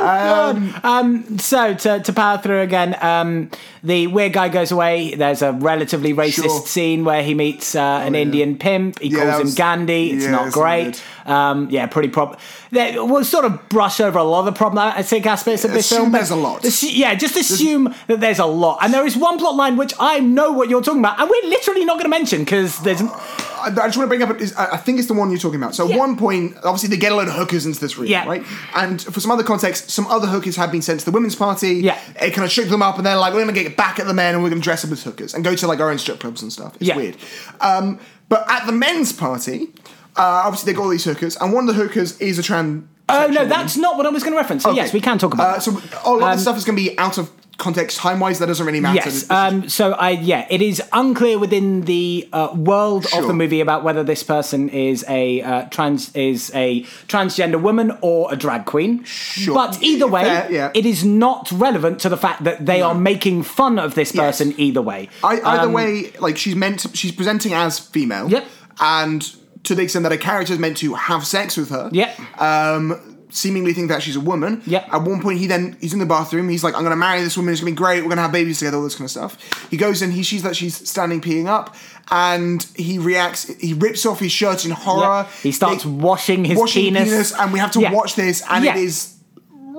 [0.00, 3.50] Um, so to, to power through again, um,
[3.82, 5.14] the weird guy goes away.
[5.14, 6.66] There's a relatively racist Sure.
[6.66, 8.98] scene where he meets uh, an Indian pimp.
[9.00, 10.10] He Yeah, calls that him Gandhi.
[10.12, 11.02] It's yeah, not great.
[11.26, 12.38] Um, yeah, pretty prob.
[12.72, 15.98] They- We'll sort of brush over a lot of the problematic aspects of this Assume
[16.02, 16.12] film.
[16.12, 16.64] there's a lot.
[16.82, 18.78] yeah, just assume that there's a lot.
[18.82, 21.48] And there is one plot line which I know what you're talking about, and we're
[21.48, 23.02] literally not going to mention because there's.
[23.02, 24.30] I, I just want to bring up.
[24.56, 25.74] I I think it's the one you're talking about.
[25.74, 28.24] So at one point, obviously they get a load of hookers into this room, Yeah.
[28.26, 28.42] right?
[28.74, 31.74] And for some other context, some other hookers have been sent to the women's party.
[31.74, 31.98] Yeah.
[32.20, 34.06] it kind of shook them up, and they're like, "We're going to get back at
[34.06, 35.90] the men, and we're going to dress up as hookers and go to like our
[35.90, 36.96] own strip clubs and stuff." It's Yeah.
[36.96, 37.16] weird.
[37.60, 37.98] Um,
[38.28, 39.68] but at the men's party,
[40.16, 42.84] uh, obviously they got all these hookers, and one of the hookers is a trans.
[43.08, 43.48] Oh no, woman.
[43.48, 44.62] that's not what I was going to reference.
[44.62, 44.76] So Okay.
[44.82, 45.62] yes, we can talk about Uh, that.
[45.62, 45.70] so
[46.04, 48.38] a lot Um, of the stuff is going to be out of context time wise.
[48.38, 48.96] That doesn't really matter.
[49.04, 49.28] Yes.
[49.28, 53.26] Um, so I yeah, it is unclear within the uh, world of Sure.
[53.26, 58.32] the movie about whether this person is a uh, trans is a transgender woman or
[58.32, 59.02] a drag queen.
[59.04, 59.54] Sure.
[59.56, 60.70] But either way, Fair, yeah.
[60.72, 64.24] it is not relevant to the fact that they are making fun of this Yes.
[64.38, 65.08] person either way.
[65.24, 68.30] I, either Um, way, like she's meant to, she's presenting as female.
[68.30, 68.46] Yep.
[68.80, 69.28] And
[69.64, 71.88] to the extent that a character is meant to have sex with her.
[71.92, 72.40] Yep.
[72.40, 74.60] Um, seemingly think that she's a woman.
[74.66, 74.88] Yep.
[74.92, 76.48] At one point, he then he's in the bathroom.
[76.48, 77.52] He's like, "I'm going to marry this woman.
[77.52, 77.98] It's going to be great.
[78.02, 78.78] We're going to have babies together.
[78.78, 81.76] All this kind of stuff." He goes and he sees that she's standing peeing up,
[82.10, 83.44] and he reacts.
[83.58, 85.26] He rips off his shirt in horror.
[85.28, 85.28] Yeah.
[85.42, 87.32] He starts They- washing his washing penis.
[87.32, 87.92] and we have to Yeah.
[87.92, 88.76] watch this, and Yeah.
[88.76, 89.14] it is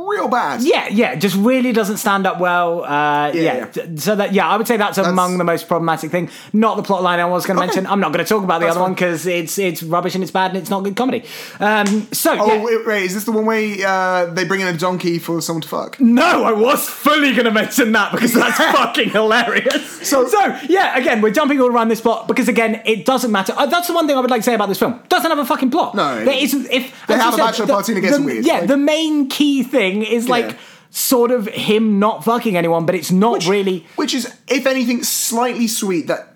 [0.10, 0.62] real bad.
[0.62, 2.84] Yeah, yeah, just really doesn't stand up well.
[2.84, 6.12] Uh, yeah, Yeah, d- so that yeah, I would say that's, among the most problematic
[6.12, 6.30] thing.
[6.54, 7.68] Not the plot line I was going to Okay.
[7.68, 7.88] mention.
[7.88, 10.24] I'm not going to talk about the That's other one because it's it's rubbish and
[10.24, 11.24] it's bad and it's not good comedy.
[11.60, 12.64] Um, so Oh yeah.
[12.64, 15.62] wait, wait, is this the one where uh, they bring in a donkey for someone
[15.62, 16.00] to fuck?
[16.00, 20.08] No, I was fully going to mention that because that's fucking hilarious.
[20.08, 20.40] So- so
[20.70, 23.54] yeah, again, we're jumping all around this plot because again, it doesn't matter.
[23.58, 25.00] Uh, that's the one thing I would like to say about this film.
[25.10, 25.96] Doesn't have a fucking plot.
[25.96, 26.70] No, there isn't.
[26.72, 29.28] If They have a bachelor party and it gets the- weird, Yeah, like- the main
[29.30, 30.56] key thing is like Yeah.
[30.90, 33.86] sort of him not fucking anyone, but it's not really.
[33.96, 36.36] Which is, if anything, slightly sweet that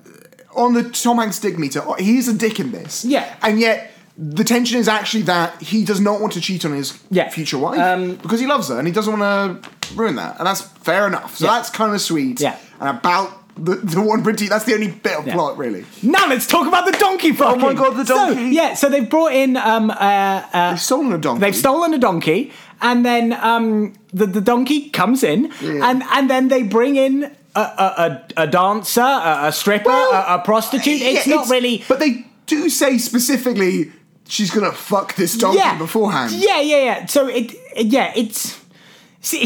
[0.56, 3.04] on the Tom Hanks dick meter, he's a dick in this.
[3.06, 3.26] Yeah.
[3.42, 6.94] And yet, the tension is actually that he does not want to cheat on his
[7.12, 7.30] Yeah.
[7.30, 10.38] future wife Um, because he loves her and he doesn't want to ruin that.
[10.38, 11.36] And that's fair enough.
[11.38, 11.52] So Yeah.
[11.56, 12.40] that's kind of sweet.
[12.40, 12.56] Yeah.
[12.80, 15.34] And about the, the one pretty, that's the only bit of Yeah.
[15.34, 15.86] plot, really.
[16.02, 17.62] Now let's talk about the donkey fucking.
[17.62, 18.36] Oh my God, the donkey.
[18.36, 19.94] So, yeah, so they've brought in um, uh,
[20.54, 21.40] uh, They've stolen a donkey.
[21.42, 22.52] They've stolen a donkey,
[22.82, 25.90] and then um, the the donkey comes in, Yeah.
[25.90, 27.24] and and then they bring in
[27.56, 27.88] a a,
[28.38, 31.02] a, a dancer, a, a stripper, Well, a, prostitute.
[31.02, 31.84] It's Yeah, not really.
[31.88, 33.92] But they do say specifically
[34.28, 36.32] she's gonna fuck this donkey yeah, beforehand.
[36.34, 37.06] Yeah, yeah, yeah.
[37.06, 38.60] So it, yeah, it's.
[39.22, 39.46] She,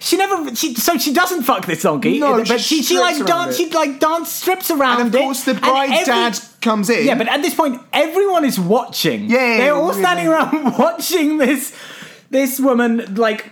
[0.00, 0.54] she never.
[0.56, 2.18] She, so she doesn't fuck this donkey.
[2.18, 3.58] No, but she she, she like dance.
[3.58, 3.68] it.
[3.68, 7.04] She like dance strips around And of course, the bride's every- dad comes in.
[7.06, 9.28] Yeah, but at this point, everyone is watching.
[9.28, 11.74] Yeah, they're all standing around watching this
[12.30, 13.50] this woman like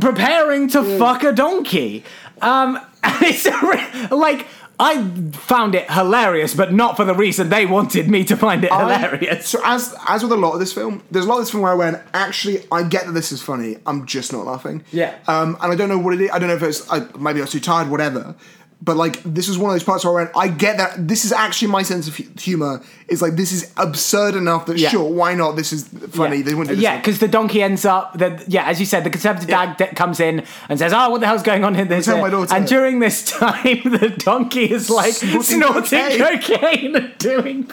[0.00, 2.04] preparing to fuck a donkey.
[2.42, 4.46] Um, and it's a re- like
[4.78, 5.02] I
[5.32, 8.80] found it hilarious, but not for the reason they wanted me to find it I-
[8.98, 9.48] hilarious.
[9.48, 11.62] So as as with a lot of this film, there's a lot of this film
[11.62, 13.78] where I went, actually, I get that this is funny.
[13.86, 14.84] I'm just not laughing.
[14.92, 15.16] Yeah.
[15.26, 16.30] Um, and I don't know what it is.
[16.30, 18.34] I don't know if it's I, maybe I was too tired, whatever.
[18.82, 21.24] But like, this was one of those parts where I went, I get that this
[21.24, 22.82] is actually my sense of hu- humor.
[23.08, 24.90] Is like this is absurd enough that Yeah.
[24.90, 25.56] sure, why not?
[25.56, 26.36] This is funny.
[26.38, 28.18] Yeah, They wouldn't yeah, because the donkey ends up.
[28.18, 29.74] The, yeah, as you said, the conservative Yeah.
[29.76, 32.28] dad comes in and says, "Oh, what the hell's going on in this?" tell my
[32.28, 32.54] daughter.
[32.54, 36.40] And during this time, the donkey is like Snorting snorting, cocaine.
[36.40, 36.96] cocaine.
[36.96, 37.70] and doing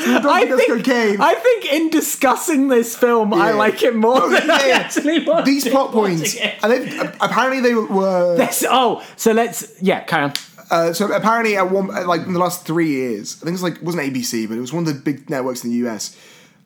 [0.00, 0.26] things.
[0.26, 1.20] I think, cocaine.
[1.20, 4.74] I think in discussing this film, I like it more Oh, than I yeah.
[4.78, 8.36] actually watched These plot points, and they, apparently they were.
[8.38, 10.32] Yes, oh, so let's yeah, carry on.
[10.70, 13.76] Uh, so apparently, at one like in the last three years, I think it's like
[13.76, 16.16] it wasn't ABC, but it was one of the big networks in the US,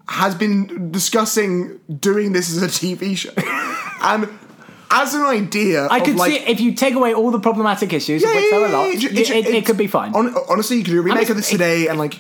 [0.09, 3.31] has been discussing doing this as a TV show,
[4.03, 4.29] and
[4.91, 8.25] as an idea, I could like, see if you take away all the problematic issues,
[8.25, 10.13] of which there are a lot, yeah, it, yeah, it, it could be fine.
[10.13, 12.15] Hon- honestly, you could do a remake of this today, and like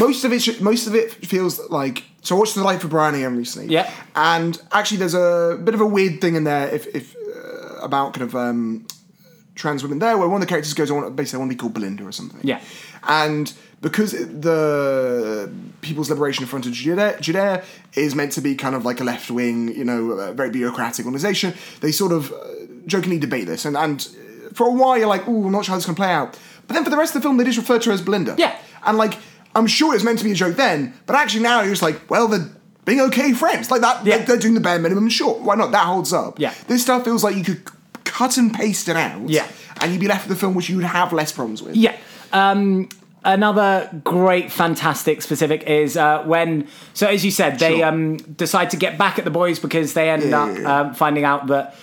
[0.00, 2.04] most of it, most of it feels like.
[2.22, 3.72] So I watched The Life of Brian again recently.
[3.72, 3.90] Yeah.
[4.16, 8.14] and actually, there's a bit of a weird thing in there if, if uh, about
[8.14, 8.86] kind of um,
[9.54, 11.56] trans women there, where one of the characters goes, "I want basically I want to
[11.56, 12.60] be called Belinda or something." Yeah.
[13.06, 18.86] and because the People's Liberation Front of Judea, Judea is meant to be kind of
[18.86, 22.36] like a left wing, you know, very bureaucratic organization, they sort of uh,
[22.86, 24.02] jokingly debate this, and and
[24.54, 26.72] for a while you're like, "Oh, I'm not sure how this can play out," but
[26.74, 28.34] then for the rest of the film they just refer to her as Belinda.
[28.38, 28.56] Yeah.
[28.86, 29.18] and like
[29.54, 32.28] I'm sure it's meant to be a joke then, but actually now you're like, well,
[32.28, 32.48] they're
[32.84, 34.04] being okay friends like that.
[34.04, 34.18] Yeah.
[34.18, 35.08] They're, they're doing the bare minimum.
[35.08, 35.70] Sure, why not?
[35.72, 36.38] That holds up.
[36.38, 36.52] Yeah.
[36.68, 37.62] this stuff feels like you could
[38.04, 39.28] cut and paste it out.
[39.28, 39.46] Yeah.
[39.80, 41.76] and you'd be left with a film which you would have less problems with.
[41.76, 41.96] Yeah.
[42.32, 42.88] Um,
[43.24, 46.68] another great, fantastic specific is uh, when.
[46.94, 47.86] So as you said, they Sure.
[47.86, 50.80] um, decide to get back at the boys because they end Yeah, up yeah, yeah.
[50.80, 51.74] Um, finding out that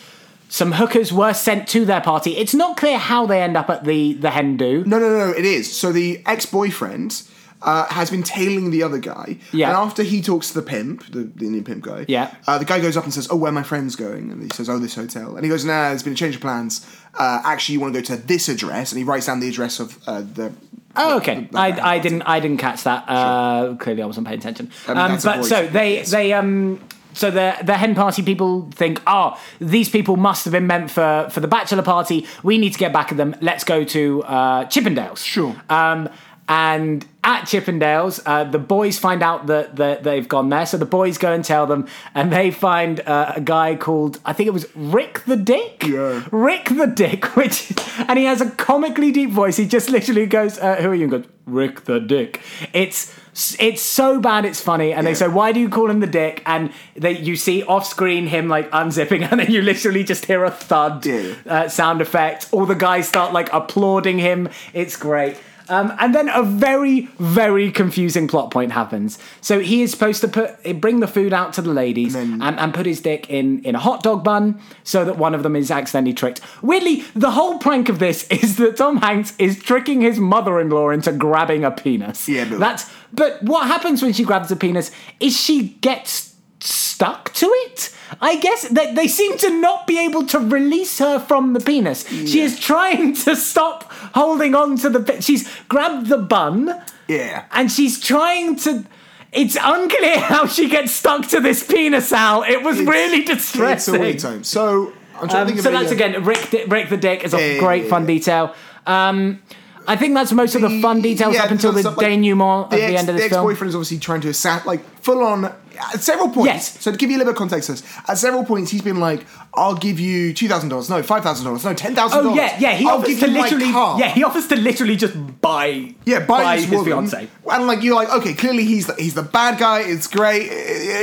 [0.49, 2.35] some hookers were sent to their party.
[2.37, 4.83] It's not clear how they end up at the the hen do.
[4.85, 5.75] No, no, no, no, it is.
[5.75, 7.23] So the ex-boyfriend
[7.61, 9.37] uh, has been tailing the other guy.
[9.53, 9.67] Yeah.
[9.69, 12.33] And after he talks to the pimp, the, the Indian pimp guy, Yeah.
[12.47, 14.49] uh, the guy goes up and says, "Oh, where are my friends going?" And he
[14.53, 16.85] says, "Oh, this hotel." And he goes, "Nah, there's been a change of plans.
[17.17, 19.79] Uh, actually, you want to go to this address?" And he writes down the address
[19.79, 20.53] of uh, the.
[20.95, 21.41] Oh, okay.
[21.41, 23.05] the- the- I, I didn't I didn't catch that.
[23.07, 24.71] Uh, Clearly, I wasn't paying attention.
[24.87, 26.79] Um, Um, but so they they um
[27.13, 31.27] so the the hen party people think, oh, these people must have been meant for
[31.29, 32.25] for the bachelor party.
[32.43, 33.35] We need to get back at them.
[33.41, 35.23] Let's go to uh, Chippendales.
[35.23, 35.55] Sure.
[35.69, 36.09] Um,
[36.51, 40.65] and at Chippendales, uh, the boys find out that, that they've gone there.
[40.65, 44.33] So the boys go and tell them, and they find uh, a guy called I
[44.33, 45.85] think it was Rick the Dick.
[45.85, 46.27] Yeah.
[46.29, 49.55] Rick the Dick, which and he has a comically deep voice.
[49.55, 52.41] He just literally goes, uh, "Who are you?" and goes, "Rick the Dick."
[52.73, 53.15] It's
[53.59, 54.91] it's so bad it's funny.
[54.91, 57.85] And they say, "Why do you call him the Dick?" And they you see off
[57.85, 61.35] screen him like unzipping, and then you literally just hear a thud Yeah.
[61.47, 62.49] uh, sound effect.
[62.51, 64.49] All the guys start like applauding him.
[64.73, 65.37] It's great.
[65.69, 69.17] Um, and then a very, very confusing plot point happens.
[69.41, 72.73] So he is supposed to put bring the food out to the ladies and, and,
[72.73, 75.71] put his dick in, in a hot dog bun so that one of them is
[75.71, 76.41] accidentally tricked.
[76.61, 81.11] Weirdly, the whole prank of this is that Tom Hanks is tricking his mother-in-law into
[81.11, 82.27] grabbing a penis.
[82.27, 82.91] Yeah, but- that's.
[83.13, 84.89] But what happens when she grabs a penis
[85.19, 87.93] is she gets stuck to it.
[88.19, 92.07] I guess that they seem to not be able to release her from the penis.
[92.07, 95.21] She is trying to stop holding on to the.
[95.21, 97.45] She's grabbed the bun Yeah.
[97.51, 98.83] and she's trying to.
[99.31, 102.43] It's unclear how she gets stuck to this penis, Al.
[102.43, 103.99] It was really It's a distressing.
[104.01, 104.43] weird time.
[104.43, 106.51] So I'm trying to Um, think of so that's again Rick.
[106.67, 108.07] Rick the Dick is a Yeah, yeah, great yeah, fun yeah.
[108.07, 108.55] detail.
[108.85, 109.41] Um,
[109.87, 112.69] I think that's most of the fun details Yeah, up until the stuff like denouement
[112.69, 113.41] the at the end of the this film.
[113.41, 116.45] ex-boyfriend is obviously trying to assassinate, like full on at several points.
[116.45, 116.79] Yes.
[116.81, 118.99] So to give you a little bit of context, this, at several points he's been
[118.99, 119.25] like,
[119.55, 122.41] "I'll give you two thousand dollars, no, five thousand dollars, no, ten thousand dollars." Oh
[122.41, 122.75] yeah, yeah.
[122.75, 126.55] He I'll offers give to literally, yeah, he offers to literally just buy, Yeah, by,
[126.57, 126.85] this his woman.
[127.07, 127.27] fiance.
[127.51, 129.81] And like you're like, okay, clearly he's the, he's the bad guy.
[129.81, 130.49] It's great.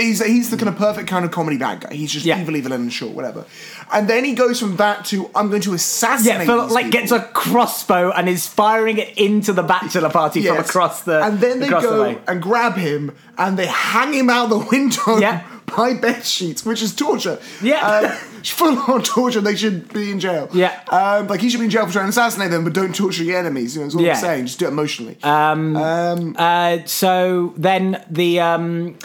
[0.01, 1.95] He's he's the kind of perfect kind of comedy bad guy.
[1.95, 2.41] He's just Yeah.
[2.41, 3.45] evil, evil, and short, whatever.
[3.93, 6.47] And then he goes from that to I'm going to assassinate.
[6.47, 7.01] Yeah, these like people.
[7.01, 11.23] gets a crossbow and is firing it into the bachelor party from across the.
[11.25, 14.59] and then they across the go and grab him and they hang him out the
[14.71, 15.43] window Yeah.
[15.77, 17.39] By bed sheets, which is torture.
[17.63, 17.87] Yeah.
[17.87, 19.41] um, full on torture.
[19.41, 20.49] They should be in jail.
[20.53, 20.81] Yeah.
[20.91, 23.25] um, like he should be in jail for trying to assassinate them, but don't torture
[23.25, 23.75] your enemies.
[23.75, 24.15] You know, that's all Yeah.
[24.15, 24.47] I'm saying.
[24.47, 25.17] Just do it emotionally.
[25.23, 25.77] Um.
[25.77, 28.97] um Uh, so then the um,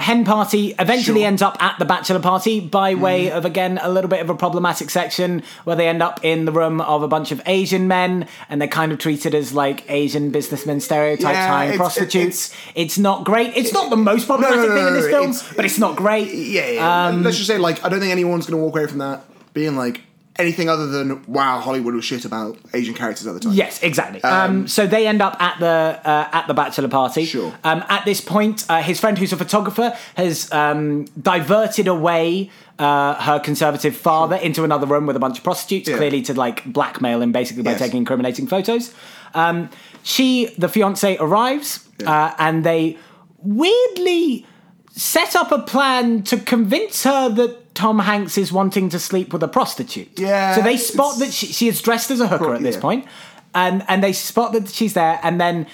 [0.00, 1.26] hen party eventually Sure.
[1.28, 4.34] ends up at the bachelor party by way of again a little bit of a
[4.34, 8.26] problematic section where they end up in the room of a bunch of Asian men
[8.48, 12.50] and they're kind of treated as like Asian businessmen stereotypes Yeah, hiring it's- prostitutes.
[12.74, 13.52] It's, not great.
[13.56, 16.32] It's not the most problematic no, thing in this film, it's- but it's not great.
[16.34, 17.06] yeah, yeah.
[17.08, 19.24] Um, Let's just say, like, I don't think anyone's going to walk away from that
[19.52, 20.00] being like
[20.36, 23.52] anything other than wow, Hollywood was shit about Asian characters at the time.
[23.52, 24.22] Yes, exactly.
[24.22, 27.24] Um, so they end up at the uh, at the bachelor party.
[27.24, 27.52] Sure.
[27.64, 33.14] Um, at this point, uh, his friend, who's a photographer, has um, diverted away uh,
[33.22, 35.96] her conservative father into another room with a bunch of prostitutes, Yeah.
[35.98, 37.80] clearly to like blackmail him, basically by Yes.
[37.80, 38.94] taking incriminating photos.
[39.34, 39.68] Um,
[40.02, 42.96] she, the fiance, arrives, uh, and they
[43.42, 44.46] weirdly
[44.92, 49.42] set up a plan to convince her that Tom Hanks is wanting to sleep with
[49.42, 50.20] a prostitute.
[50.20, 52.80] Yeah, So they spot that she, she is dressed as a hooker at this yeah.
[52.82, 53.06] point,
[53.54, 55.66] and and they spot that she's there, and then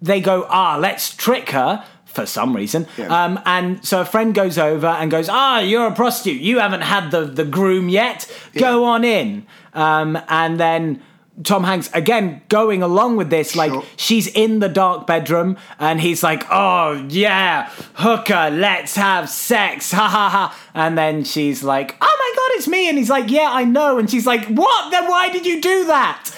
[0.00, 2.86] they go, ah, let's trick her for some reason.
[2.96, 3.24] Yeah.
[3.24, 6.40] Um, and so a friend goes over and goes, ah, you're a prostitute.
[6.40, 8.30] You haven't had the the groom yet.
[8.54, 9.44] Go on in.
[9.74, 11.02] Um, and then.
[11.44, 13.84] Tom Hanks again going along with this, like Sure.
[13.96, 20.08] she's in the dark bedroom, and he's like, "Oh yeah, hooker, let's have sex, ha
[20.08, 23.48] ha ha." And then she's like, "Oh my god, it's me!" And he's like, "Yeah,
[23.50, 24.90] I know." And she's like, "What?
[24.90, 26.30] Then why did you do that?"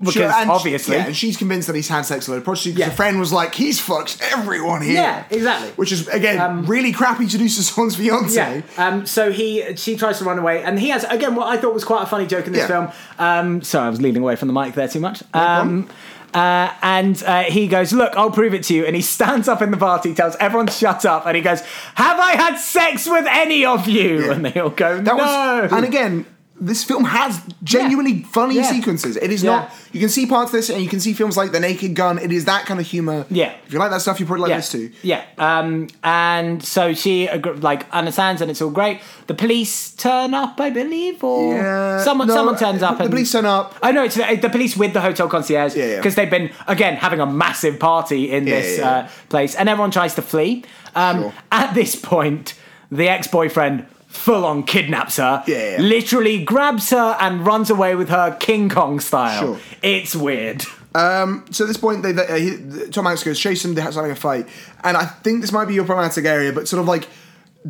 [0.00, 2.78] Because Sure, and- obviously, yeah, and she's convinced that he's had sex with a prostitute.
[2.78, 2.88] Yeah.
[2.88, 5.70] The friend was like, "He's fucked everyone here." Yeah, exactly.
[5.76, 8.34] Which is again really crappy to do to someone's fiance.
[8.36, 8.62] Yeah.
[8.88, 11.72] Um, so he, she tries to run away, and he has again what I thought
[11.74, 12.88] was quite a funny joke in this Yeah.
[12.88, 12.88] film.
[13.18, 15.22] Um, sorry, I was leaning away from the mic there too much.
[15.32, 15.88] Um,
[16.34, 19.62] uh, and uh, he goes, "Look, I'll prove it to you." And he stands up
[19.62, 21.60] in the party, tells everyone to shut up, and he goes,
[21.94, 24.32] "Have I had sex with any of you?" Yeah.
[24.32, 26.26] And they all go, "No." was, and again,
[26.60, 28.62] this film has genuinely funny Yeah.
[28.70, 29.16] sequences.
[29.16, 29.50] It is Yeah.
[29.50, 29.70] not.
[29.92, 32.18] You can see parts of this, and you can see films like The Naked Gun.
[32.18, 33.26] It is that kind of humor.
[33.28, 33.52] Yeah.
[33.66, 34.56] If you like that stuff, you probably like yeah.
[34.58, 34.90] this too.
[35.02, 35.22] Yeah.
[35.36, 37.28] Um, and so she
[37.60, 39.00] like understands, and it's all great.
[39.26, 42.98] The police turn up, I believe, or Yeah, someone no, someone turns up.
[42.98, 43.74] the and, police turn up.
[43.82, 45.96] I know it's the, the police with the hotel concierge Yeah, yeah.
[45.96, 48.90] because they've been again having a massive party in Yeah, this yeah, yeah.
[49.04, 50.64] Uh, place, and everyone tries to flee.
[50.94, 51.32] Um, Sure.
[51.50, 52.54] At this point,
[52.92, 55.80] the ex-boyfriend full on kidnaps her, Yeah, yeah.
[55.80, 59.40] literally grabs her and runs away with her King Kong style.
[59.40, 59.58] Sure.
[59.82, 60.62] It's weird.
[60.94, 63.74] So at this point, they, they, uh, he, Tom Hanks goes chase him.
[63.74, 64.48] They're having a fight,
[64.84, 67.08] and I think this might be your problematic area, but sort of like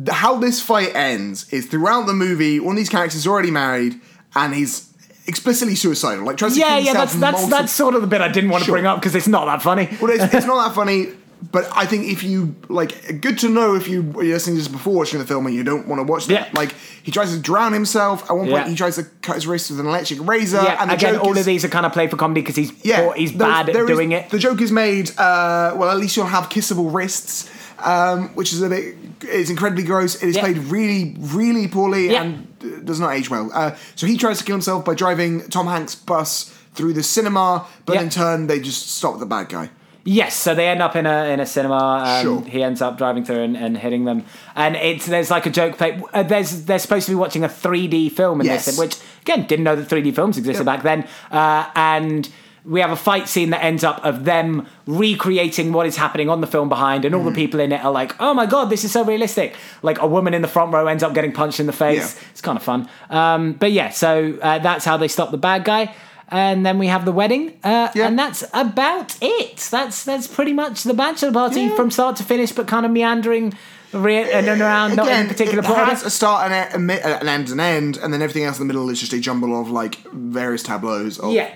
[0.09, 2.59] how this fight ends is throughout the movie.
[2.59, 3.99] One of these characters is already married,
[4.35, 4.91] and he's
[5.27, 6.23] explicitly suicidal.
[6.23, 8.27] Like tries to Yeah, kill yeah, that's that's multiple- that's sort of the bit I
[8.27, 8.75] didn't want to Sure.
[8.75, 9.89] bring up because it's not that funny.
[9.99, 11.07] Well, it's, it's not that funny,
[11.51, 14.67] but I think if you like, good to know if you were listening to this
[14.67, 16.33] before watching the film and you don't want to watch that.
[16.33, 16.49] Yeah.
[16.53, 16.73] Like
[17.03, 18.23] he tries to drown himself.
[18.29, 18.69] At one point, Yeah.
[18.69, 20.61] he tries to cut his wrist with an electric razor.
[20.63, 22.55] Yeah, and the again, all is, of these are kind of played for comedy because
[22.55, 24.29] he's Yeah, poor, he's bad at is- doing it.
[24.29, 25.09] The joke is made.
[25.17, 28.95] Uh, well, at least you'll have kissable wrists, um, which is a bit.
[29.21, 30.15] It's incredibly gross.
[30.21, 30.41] It is Yeah.
[30.41, 32.47] played really, really poorly and
[32.85, 33.49] does not age well.
[33.53, 37.65] Uh, so he tries to kill himself by driving Tom Hanks' bus through the cinema,
[37.85, 39.69] but in turn they just stop the bad guy.
[40.07, 41.75] Yes, so they end up in a in a cinema.
[42.05, 42.41] Um, Sure.
[42.43, 44.23] He ends up driving through and, and hitting them,
[44.55, 45.99] and it's there's like a joke play.
[46.13, 48.65] Uh, there's they're supposed to be watching a 3D film in Yes.
[48.65, 52.29] this, which again didn't know that 3D films existed back then, uh, and.
[52.67, 56.41] we have a fight scene that ends up of them recreating what is happening on
[56.41, 58.83] the film behind, and all the people in it are like, "Oh my god, this
[58.83, 61.67] is so realistic!" Like a woman in the front row ends up getting punched in
[61.67, 62.15] the face.
[62.15, 62.21] Yeah.
[62.31, 62.89] It's kind of fun.
[63.11, 65.93] Um, but yeah, so uh, that's how they stop the bad guy.
[66.29, 68.07] And then we have the wedding, uh, Yeah.
[68.07, 69.57] and that's about it.
[69.71, 71.75] That's that's pretty much the bachelor party Yeah.
[71.75, 73.53] from start to finish, but kind of meandering
[73.93, 77.27] re- and around, not in Again, particular it has a start and a, mi- an
[77.27, 79.69] end and end, and then everything else in the middle is just a jumble of
[79.69, 81.19] like various tableaus.
[81.19, 81.49] Of, Yeah.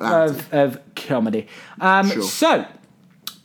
[0.00, 1.46] of, of comedy.
[1.80, 2.22] Um, Sure.
[2.22, 2.64] So,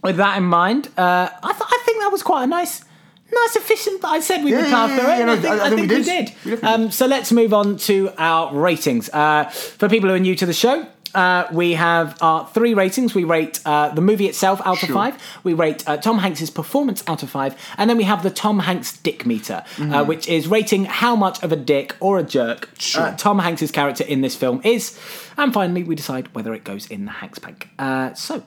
[0.01, 2.86] with that in mind, uh, I, th- I think that was quite a nice,
[3.34, 4.01] nice efficient.
[4.01, 5.65] That I said we Yeah, would yeah, power yeah, through yeah, no, I think, I-
[5.65, 6.05] I think we did.
[6.05, 6.29] did.
[6.45, 9.09] We definitely Um, so let's move on to our ratings.
[9.09, 9.45] Uh,
[9.79, 10.86] for people who are new to the show.
[11.15, 13.13] Uh, we have our three ratings.
[13.13, 15.13] We rate uh, the movie itself out of five.
[15.43, 18.57] We rate uh, Tom Hanks's performance out of five, and then we have the Tom
[18.57, 19.93] Hanks dick meter, Mm-hmm.
[19.93, 23.03] uh, which is rating how much of a dick or a jerk Sure.
[23.03, 24.97] uh, Tom Hanks's character in this film is.
[25.38, 27.69] And finally, we decide whether it goes in the Hanks bank.
[27.77, 28.41] Uh, so,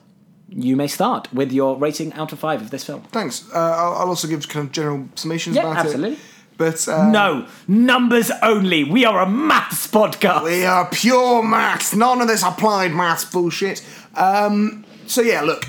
[0.49, 3.01] you may start with your rating out of five of this film.
[3.11, 3.45] Thanks.
[3.53, 6.13] Uh, I'll, I'll also give kind of general summations Yeah, about absolutely.
[6.13, 6.19] it.
[6.57, 8.83] But uh, No, numbers only.
[8.83, 10.43] We are a maths podcast.
[10.43, 13.85] We are pure maths, none of this applied maths bullshit.
[14.15, 15.67] Um, so yeah, look.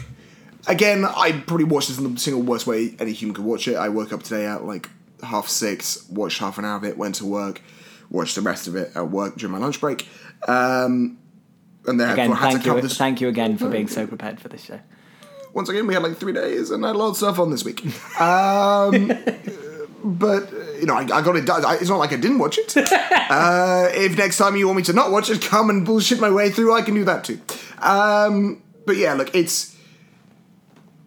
[0.67, 3.77] Again, I probably watched this in the single worst way any human could watch it.
[3.77, 4.89] I woke up today at like
[5.23, 7.63] half six, watched half an hour of it, went to work,
[8.11, 10.07] watched the rest of it at work during my lunch break,
[10.47, 11.17] um,
[11.89, 12.97] and then Again, had to thank cover you, this.
[12.97, 14.79] thank you again for being so prepared for this show.
[15.55, 17.51] Once again, we had like three days, and I had a lot of stuff on
[17.51, 17.85] this week.
[18.21, 19.09] Um,
[20.05, 21.65] but you know, I, I got it done.
[21.65, 22.75] I- It's not like I didn't watch it.
[23.31, 26.31] Uh, if next time you want me to not watch it, come and bullshit my
[26.31, 27.39] way through, I can do that too.
[27.79, 29.77] Um, but yeah, look, it's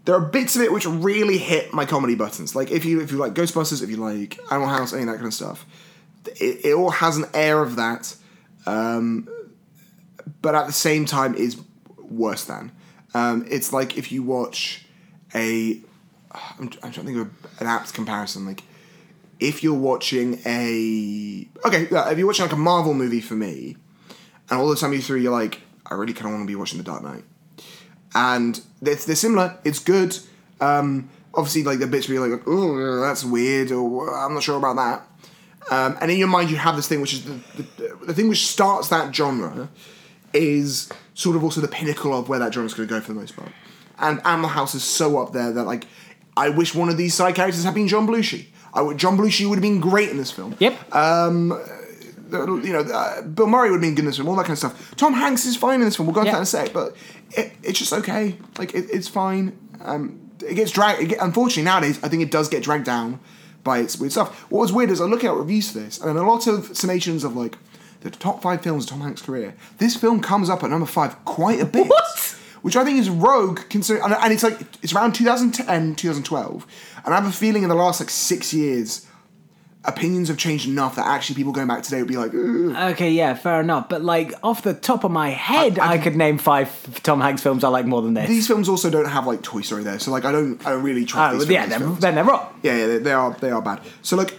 [0.06, 2.56] there are bits of it which really hit my comedy buttons.
[2.56, 5.16] Like if you if you like Ghostbusters, if you like Animal House, any of that
[5.16, 5.66] kind of stuff,
[6.40, 8.16] it, it all has an air of that,
[8.68, 9.28] um,
[10.42, 11.62] but at the same time is
[11.98, 12.72] worse than.
[13.14, 14.86] Um, it's like if you watch
[15.36, 15.82] a,
[16.32, 18.46] I'm, I'm trying to think of an apt comparison.
[18.46, 18.64] Like
[19.40, 23.76] if you're watching a okay, if you're watching like a Marvel movie for me,
[24.50, 26.56] and all the time you through, you're like, I really kind of want to be
[26.56, 27.24] watching The Dark Knight,
[28.14, 29.58] and they're, they're similar.
[29.64, 30.18] It's good.
[30.60, 34.58] Um, obviously, like the bits where you're like, oh, that's weird, or I'm not sure
[34.58, 35.08] about that.
[35.70, 38.30] Um, and in your mind, you have this thing, which is the, the, the thing
[38.30, 39.70] which starts that genre,
[40.34, 43.20] is sort of also the pinnacle of where that genre's going to go for the
[43.20, 43.52] most part.
[44.00, 45.86] And Animal House is so up there that like,
[46.38, 48.48] I wish one of these side characters had been John Belushi.
[48.74, 50.56] I would, John Belushi would have been great in this film.
[50.60, 50.78] Yep.
[50.92, 51.30] Uh,
[52.32, 54.54] you know, uh, Bill Murray would be in good in this film, all that kind
[54.54, 54.96] of stuff.
[54.96, 56.08] Tom Hanks is fine in this film.
[56.08, 56.34] We'll go into Yeah.
[56.36, 56.96] that in a sec, but
[57.32, 58.38] it, it's just okay.
[58.58, 59.58] Like it, it's fine.
[59.82, 61.02] Um, it gets dragged.
[61.02, 63.20] It get, unfortunately, nowadays, I think it does get dragged down
[63.64, 64.50] by its weird stuff.
[64.50, 67.24] What was weird is I look at reviews for this, and a lot of summations
[67.26, 67.58] of like
[68.02, 69.56] the top five films of Tom Hanks' career.
[69.78, 71.88] This film comes up at number five quite a bit.
[71.88, 72.36] What?
[72.62, 76.68] Which I think is rogue, considering, and- and it's like it's around 2010, 2012,
[77.06, 79.08] and I have a feeling in the last like six years,
[79.84, 83.12] opinions have changed enough that actually people going back today would be like, "Ugh." Okay,
[83.12, 83.90] yeah, fair enough.
[83.90, 87.20] But like off the top of my head, I- I, I- could name five Tom
[87.20, 88.28] Hanks films I like more than this.
[88.30, 90.84] these films also don't have like Toy Story there, so like I don't, I don't
[90.84, 92.00] really trust oh, these yeah, films.
[92.00, 92.46] then they're wrong.
[92.62, 93.82] Yeah, yeah, they, they are they are bad.
[94.04, 94.38] So like,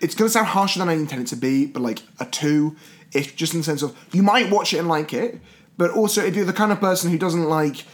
[0.00, 2.76] it's gonna sound harsher than I intend it to be, but like a two,
[3.12, 5.40] if just in the sense of you might watch it and like it,
[5.76, 7.84] but also if you're the kind of person who doesn't like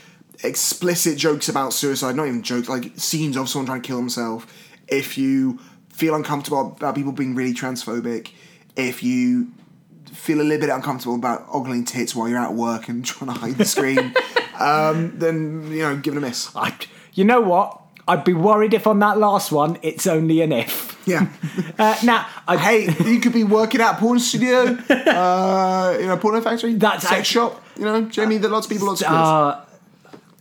[0.42, 4.46] explicit jokes about suicide, not even jokes, like scenes of someone trying to kill himself,
[4.88, 5.58] if you
[5.90, 8.30] feel uncomfortable about people being really transphobic,
[8.76, 9.52] if you
[10.12, 13.38] feel a little bit uncomfortable about ogling tits while you're at work and trying to
[13.38, 14.14] hide the screen,
[14.58, 16.54] um, then you know, give it a miss.
[16.56, 16.74] I,
[17.12, 17.80] you know what?
[18.06, 21.00] I'd be worried if on that last one it's only an if.
[21.06, 21.28] Yeah.
[21.76, 26.16] Uh, now, I, hey, you could be working at a porn studio, uh, you know,
[26.16, 27.60] porno factory, That's sex shop.
[27.76, 29.60] You know, Jamie, that lots of people, lots of Uh,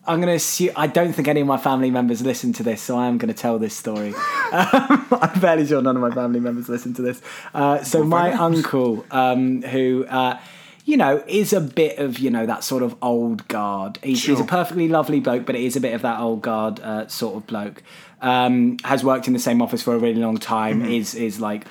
[0.05, 0.71] I'm going to assume.
[0.75, 3.33] I don't think any of my family members listen to this, so I am going
[3.33, 4.13] to tell this story.
[4.53, 7.23] Um, I'm fairly sure none of my family members listen to this.
[7.55, 10.05] Uh, so my find uncle, um, who.
[10.05, 10.39] Uh,
[10.85, 13.99] you know, is a bit of you know that sort of old guard.
[14.03, 16.79] He's, he's a perfectly lovely bloke, but it is a bit of that old guard
[16.81, 17.83] uh, sort of bloke.
[18.21, 20.81] Um, has worked in the same office for a really long time.
[20.81, 20.91] Mm-hmm.
[20.91, 21.65] Is is like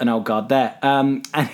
[0.00, 1.50] an old guard there, um, and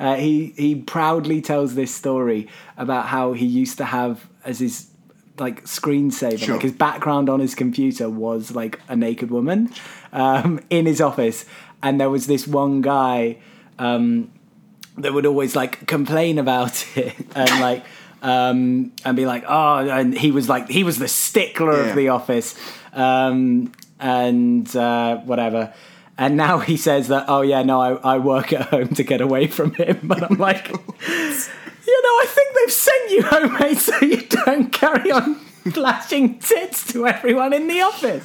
[0.00, 4.88] uh, he he proudly tells this story about how he used to have as his
[5.38, 6.54] like screensaver, Sure.
[6.54, 9.70] like his background on his computer was like a naked woman
[10.12, 11.44] um, in his office,
[11.82, 13.38] and there was this one guy
[13.78, 14.30] um,
[14.98, 17.84] that would always like complain about it and like.
[18.24, 21.88] Um, and be like, oh, and he was like, he was the stickler Yeah.
[21.90, 22.54] of the office,
[22.92, 25.74] um, and uh, whatever.
[26.16, 29.20] And now he says that, oh yeah, no, I, I work at home to get
[29.20, 29.98] away from him.
[30.04, 30.76] But I'm like, you
[32.02, 35.40] know, I think they've sent you home, mate, so you don't carry on
[35.72, 38.24] flashing tits to everyone in the office.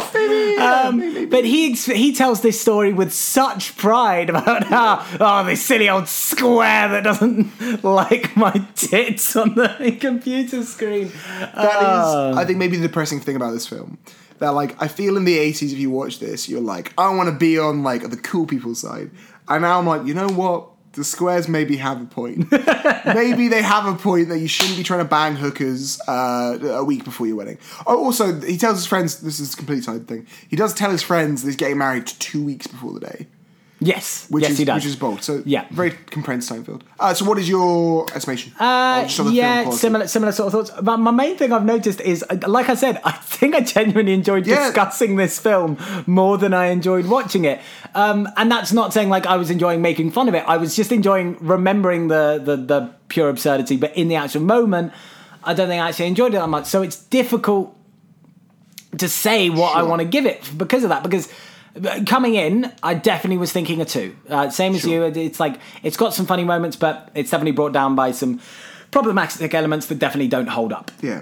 [0.59, 5.89] Um, but he he tells this story with such pride about how oh this silly
[5.89, 11.11] old square that doesn't like my tits on the computer screen.
[11.39, 12.33] That is, Oh.
[12.35, 13.97] I think, maybe the depressing thing about this film.
[14.39, 17.29] That like, I feel in the '80s, if you watch this, you're like, I want
[17.29, 19.09] to be on like the cool people side,
[19.47, 20.69] and now I'm like, you know what?
[20.97, 22.51] The squares maybe have a point.
[23.05, 26.83] maybe they have a point that you shouldn't be trying to bang hookers uh, a
[26.83, 27.59] week before your wedding.
[27.85, 29.19] Oh, also, he tells his friends.
[29.19, 30.25] This is a complete side thing.
[30.49, 33.27] He does tell his friends that he's getting married two weeks before the day,
[33.80, 34.75] Yes, which yes, is he does.
[34.75, 35.21] which is bold.
[35.21, 35.65] So Yeah.
[35.69, 36.82] very compressed Seinfeld.
[36.99, 38.51] Uh, so, what is your estimation?
[38.59, 40.82] Uh, Just on the film yeah, similar similar sort of thoughts.
[40.82, 44.13] But my main thing I've noticed is, uh, like I said, I think I genuinely
[44.13, 44.65] enjoyed Yeah.
[44.65, 47.61] discussing this film more than I enjoyed watching it.
[47.93, 50.43] Um, and that's not saying like I was enjoying making fun of it.
[50.47, 53.78] I was just enjoying remembering the the, the pure absurdity.
[53.78, 54.91] But in the actual moment,
[55.43, 56.65] I don't think I actually enjoyed it that much.
[56.65, 57.75] So it's difficult
[58.97, 61.03] to say what I want to give it because of that.
[61.03, 61.30] Because
[62.05, 64.15] coming in, I definitely was thinking a two.
[64.30, 64.91] Uh, same as Sure.
[64.91, 65.03] you.
[65.03, 68.39] It's like it's got some funny moments, but it's definitely brought down by some
[68.91, 70.91] problematic elements that definitely don't hold up.
[71.01, 71.21] yeah.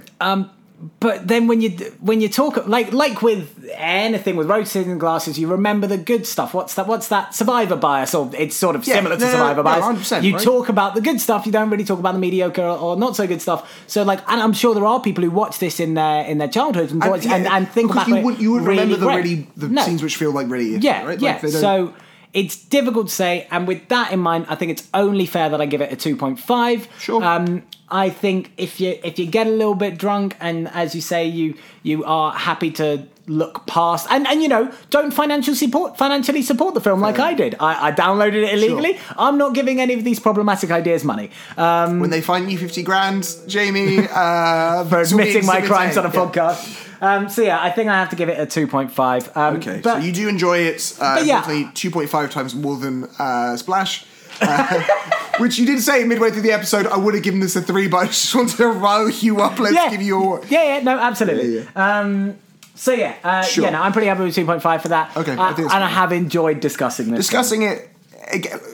[0.99, 1.69] But then when you
[2.01, 6.27] when you talk like like with anything with rose tinted glasses, you remember the good
[6.27, 6.53] stuff.
[6.53, 6.85] What's that?
[6.87, 7.33] What's that?
[7.33, 10.11] Survivor bias, or it's sort of Yeah, similar to no, no, survivor no, bias.
[10.11, 10.43] 100%, you right?
[10.43, 11.45] talk about the good stuff.
[11.45, 13.83] You don't really talk about the mediocre or, not so good stuff.
[13.87, 16.49] So like, and I'm sure there are people who watch this in their in their
[16.49, 18.97] childhood and watch, and, yeah, and think because you it would you would really remember
[18.97, 19.23] the great.
[19.23, 19.81] really the No.
[19.83, 21.19] scenes which feel like really Yeah, right?
[21.19, 21.31] yeah.
[21.33, 21.93] Like they don't- so
[22.35, 25.61] it's difficult to say, and with that in mind, I think it's only fair that
[25.61, 26.87] I give it a two point five.
[26.99, 27.23] Sure.
[27.23, 30.99] Um, I think if you if you get a little bit drunk, and as you
[30.99, 35.97] say, you you are happy to look past and and you know don't financially support
[35.97, 37.55] financially support the film like I did.
[37.59, 38.99] I, I downloaded it illegally.
[39.17, 41.31] I'm not giving any of these problematic ideas money.
[41.57, 46.09] Um, when they find you fifty grand, Jamie, uh, for admitting my crimes on a
[46.09, 46.13] yeah.
[46.13, 46.84] podcast.
[47.01, 49.35] Um, so yeah, I think I have to give it a two point five.
[49.35, 50.97] Um, Okay, but so you do enjoy it.
[50.99, 51.39] Uh, yeah.
[51.41, 54.05] Definitely two point five times more than uh, Splash.
[54.41, 54.83] Uh,
[55.37, 57.87] which you did say midway through the episode, I would have given this a three,
[57.87, 59.59] but I just wanted to rile you up.
[59.59, 60.41] Let's yeah, give you your.
[60.49, 61.59] yeah, yeah, no, absolutely.
[61.59, 61.69] Yeah,
[61.99, 62.37] Um,
[62.75, 63.63] so yeah, uh, Sure.
[63.63, 65.15] yeah, no, I'm pretty happy with two point five for that.
[65.15, 67.19] Okay, I uh, that's and I have enjoyed discussing this.
[67.19, 67.89] discussing it.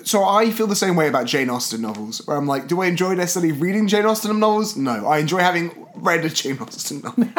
[0.03, 2.87] So I feel the same way about Jane Austen novels, where I'm like, do I
[2.87, 4.75] enjoy necessarily reading Jane Austen novels?
[4.77, 7.27] No, I enjoy having read a Jane Austen novel.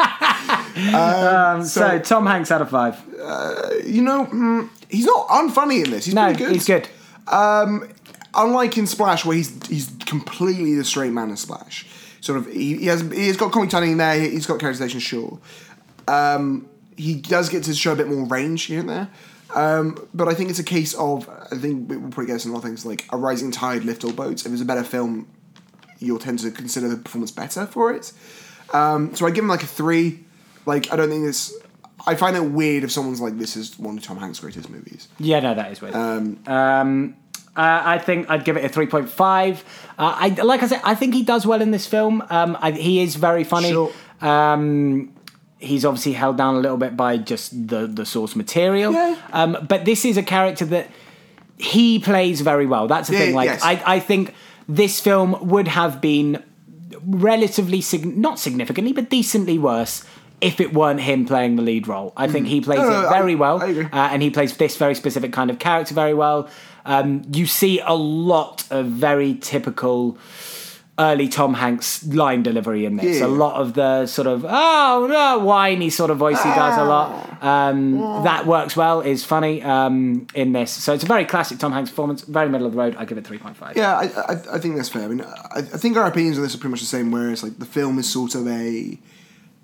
[0.75, 2.99] Um, so, so- Tom Hanks out of five.
[3.85, 6.05] you know, mm, he's not unfunny in this.
[6.05, 6.51] He's No, pretty good.
[6.53, 6.87] he's good.
[8.33, 11.85] unlike in Splash, where he's he's completely the straight man in Splash.
[12.21, 14.19] Sort of, he, he has he's got comic timing there.
[14.19, 15.39] He's got characterization, sure.
[16.07, 19.09] Um, he does get to show a bit more range here and there.
[19.55, 22.67] Um, but I think it's a case of I think we'll probably get some other
[22.67, 24.45] things like a rising tide lift all boats.
[24.45, 25.27] If it's a better film,
[25.99, 28.11] you'll tend to consider the performance better for it.
[28.73, 30.23] Um, so I give him like a three.
[30.65, 31.55] Like I don't think this.
[32.05, 35.07] I find it weird if someone's like this is one of Tom Hanks' greatest movies.
[35.19, 35.95] Yeah, no, that is weird.
[35.95, 37.15] Um,
[37.55, 39.63] uh, I think I'd give it a three point five.
[39.97, 42.23] Uh, I like I said, I think he does well in this film.
[42.29, 43.69] Um, I, he is very funny.
[43.69, 43.91] Sure.
[44.21, 45.12] Um,
[45.63, 48.91] he's obviously held down a little bit by just the the source material.
[48.93, 49.15] Yeah.
[49.31, 50.87] Um, but this is a character that
[51.57, 52.87] he plays very well.
[52.87, 53.35] That's the Yeah, thing.
[53.35, 53.61] Like yes.
[53.63, 54.33] I, I think
[54.67, 56.43] this film would have been
[57.05, 60.05] relatively sig- not significantly, but decently worse.
[60.41, 62.89] If it weren't him playing the lead role, I think he plays Mm.
[62.89, 63.85] No, no, it I- very well, I agree.
[63.85, 66.49] uh, and he plays this very specific kind of character very well.
[66.85, 70.17] Um, you see a lot of very typical
[70.99, 73.19] early Tom Hanks line delivery in this.
[73.19, 73.25] Yeah.
[73.25, 76.83] A lot of the sort of oh no whiny sort of voice he does a
[76.83, 77.43] lot.
[77.43, 79.01] Um, that works well.
[79.01, 80.71] Is funny um, in this.
[80.71, 82.21] So it's a very classic Tom Hanks performance.
[82.21, 82.95] Very middle of the road.
[82.95, 83.75] I give it three point five.
[83.75, 85.03] Yeah, I, I, I think that's fair.
[85.03, 87.11] I mean, I, I think our opinions on this are pretty much the same.
[87.11, 88.97] Whereas, like, the film is sort of a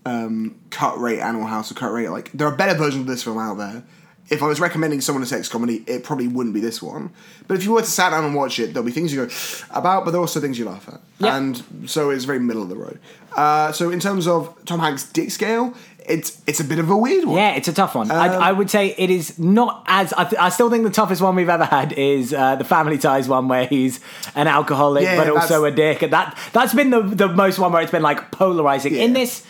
[0.05, 2.09] um, cut rate Animal House or cut rate.
[2.09, 3.83] Like, there are better versions of this film out there.
[4.29, 7.09] If I was recommending someone a sex comedy, it probably wouldn't be this one.
[7.47, 9.31] But if you were to sit down and watch it, there'll be things you go
[9.71, 11.01] about, but there are also things you laugh at.
[11.19, 11.35] Yeah.
[11.37, 12.99] And so it's very middle of the road.
[13.35, 15.73] Uh, so in terms of Tom Hanks' dick scale,
[16.05, 17.35] it's it's a bit of a weird one.
[17.37, 18.09] Yeah, it's a tough one.
[18.09, 20.11] I, Um, I would say it is not as.
[20.13, 22.97] I, th- I still think the toughest one we've ever had is uh, the Family
[22.97, 23.99] Ties one, where he's
[24.35, 27.71] an alcoholic Yeah, but also a dick, and that that's been the the most one
[27.71, 28.95] where it's been like polarizing.
[28.95, 29.45] In this,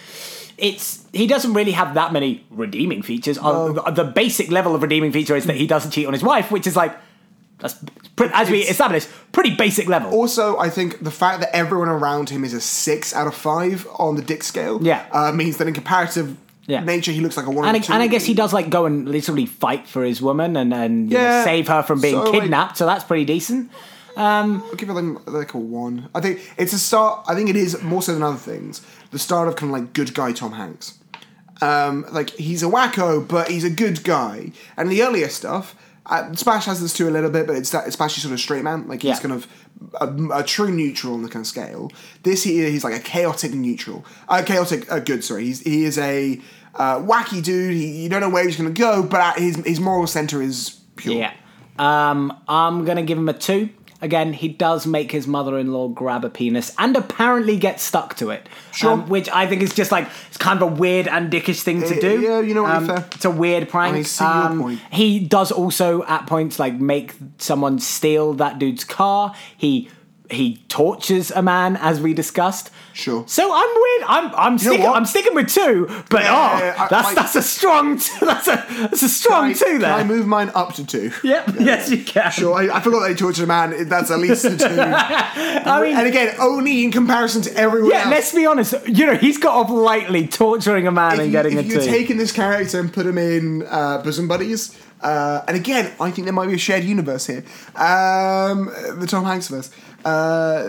[0.61, 3.37] it's he doesn't really have that many redeeming features.
[3.37, 6.51] Uh, the basic level of redeeming feature is that he doesn't cheat on his wife,
[6.51, 6.95] which is like
[7.59, 7.75] that's
[8.15, 10.11] pre- as we It's- established pretty basic level.
[10.11, 13.85] Also, I think the fact that everyone around him is a six out of five
[13.97, 15.01] on the dick scale, Yeah.
[15.11, 16.37] uh, means that in comparative
[16.67, 16.81] Yeah.
[16.83, 17.67] nature, he looks like a one.
[17.67, 20.55] and I, and I guess he does like go and literally fight for his woman
[20.55, 21.43] and and you know, Yeah.
[21.43, 22.77] save her from being So, like- kidnapped.
[22.77, 23.71] so that's pretty decent.
[24.17, 26.09] Um, I'll give it like, like a one.
[26.13, 27.23] I think it's a start.
[27.27, 28.81] I think it is more so than other things.
[29.11, 30.97] The start of kind of like good guy Tom Hanks.
[31.61, 34.51] Um, like he's a wacko, but he's a good guy.
[34.77, 37.85] And the earlier stuff, uh, Splash has this too a little bit, but it's that
[37.85, 38.87] it's Splash is sort of straight man.
[38.87, 39.19] Like he's Yeah.
[39.19, 39.47] kind of
[39.99, 41.91] a, a true neutral on the kind of scale.
[42.23, 45.23] This here, he's like a chaotic neutral, uh, chaotic uh, good.
[45.23, 46.39] Sorry, he's he is a
[46.75, 47.73] uh, wacky dude.
[47.73, 50.79] He, you don't know where he's going to go, but his his moral center is
[50.95, 51.15] pure.
[51.15, 51.33] Yeah.
[51.77, 53.69] Um, I'm gonna give him a two.
[54.01, 58.47] Again, he does make his mother-in-law grab a penis and apparently get stuck to it.
[58.71, 58.91] Sure.
[58.91, 61.81] Um, which I think is just like it's kind of a weird and dickish thing
[61.81, 62.21] to Uh, do.
[62.21, 63.05] yeah, you know what, um, fair.
[63.13, 63.97] It's a weird prank.
[63.97, 64.79] I see your Um, point.
[64.91, 69.33] He does also at points like make someone steal that dude's car.
[69.57, 69.89] He
[70.31, 72.69] he tortures a man as we discussed.
[72.93, 73.23] Sure.
[73.27, 74.03] So I'm weird.
[74.07, 74.93] I'm I'm?
[74.93, 78.11] I'm sticking with two, but Yeah, oh, yeah, I- that's I- that's a strong t-
[78.25, 79.89] that's a that's a strong I- two there.
[79.89, 81.11] Can I move mine up to two?
[81.23, 81.55] Yep.
[81.59, 82.31] Yes, you can.
[82.31, 83.87] Sure, I, forgot they tortured a man.
[83.87, 84.65] That's at least a two.
[84.69, 88.01] I mean, and again, only in comparison to everyone yeah.
[88.01, 88.09] else.
[88.09, 88.73] Let's be honest.
[88.87, 91.67] You know, he's got off lightly torturing a man if and you, getting if a
[91.67, 96.11] you're taking this character and put him in uh, bosom buddies, uh, and again, I
[96.11, 97.43] think there might be a shared universe here.
[97.75, 98.65] Um,
[98.99, 99.71] the Tom Hanks verse.
[100.05, 100.63] Uh,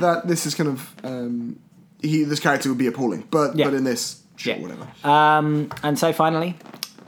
[0.00, 1.58] that this is kind of um,
[2.02, 2.24] he.
[2.24, 3.66] This character would be appalling, but Yeah.
[3.66, 4.60] but in this, sure, Yeah.
[4.62, 4.86] whatever.
[5.08, 6.56] Um, and so finally,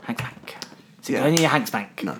[0.03, 0.55] Hank Bank.
[1.03, 1.23] Is it Yeah.
[1.25, 2.03] only a Hanks Bank?
[2.03, 2.15] No.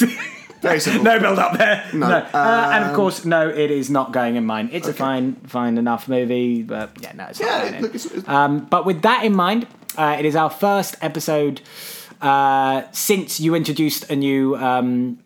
[0.62, 1.04] Very simple.
[1.04, 1.84] No build up there.
[1.92, 2.06] No.
[2.06, 4.70] Uh, and of Um, course, no, it is not going in mine.
[4.72, 4.98] It's a Okay.
[4.98, 7.82] fine, fine enough movie, but yeah, no, it's not Yeah, going in.
[7.82, 9.66] look, it's, it's, Um, but with that in mind,
[9.98, 11.60] uh, it is our first episode
[12.22, 14.56] uh, since you introduced a new.
[14.56, 15.18] Um,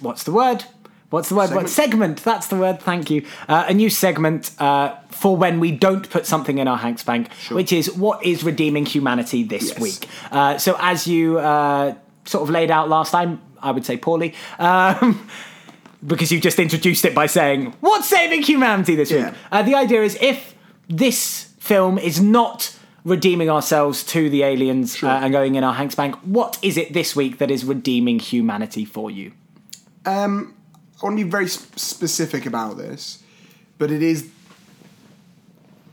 [0.00, 0.64] what's the word?
[1.12, 1.50] What's the word?
[1.50, 2.24] What segment?
[2.24, 2.80] That's the word.
[2.80, 3.26] Thank you.
[3.46, 7.30] Uh, a new segment uh, for when we don't put something in our Hanks Bank,
[7.50, 9.78] which is what is redeeming humanity this Yes.
[9.78, 10.08] week.
[10.30, 11.94] Uh, so as you uh,
[12.24, 14.34] sort of laid out last time, I would say poorly.
[14.58, 15.28] Um,
[16.06, 19.20] because you just introduced it by saying, What's saving humanity this week?
[19.20, 19.34] Yeah.
[19.52, 20.54] Uh, the idea is if
[20.88, 25.94] this film is not redeeming ourselves to the aliens uh, and going in our Hanks
[25.94, 29.32] Bank, what is it this week that is redeeming humanity for you?
[30.06, 30.54] Um,
[31.02, 33.22] I want to be very sp- specific about this,
[33.78, 34.30] but it is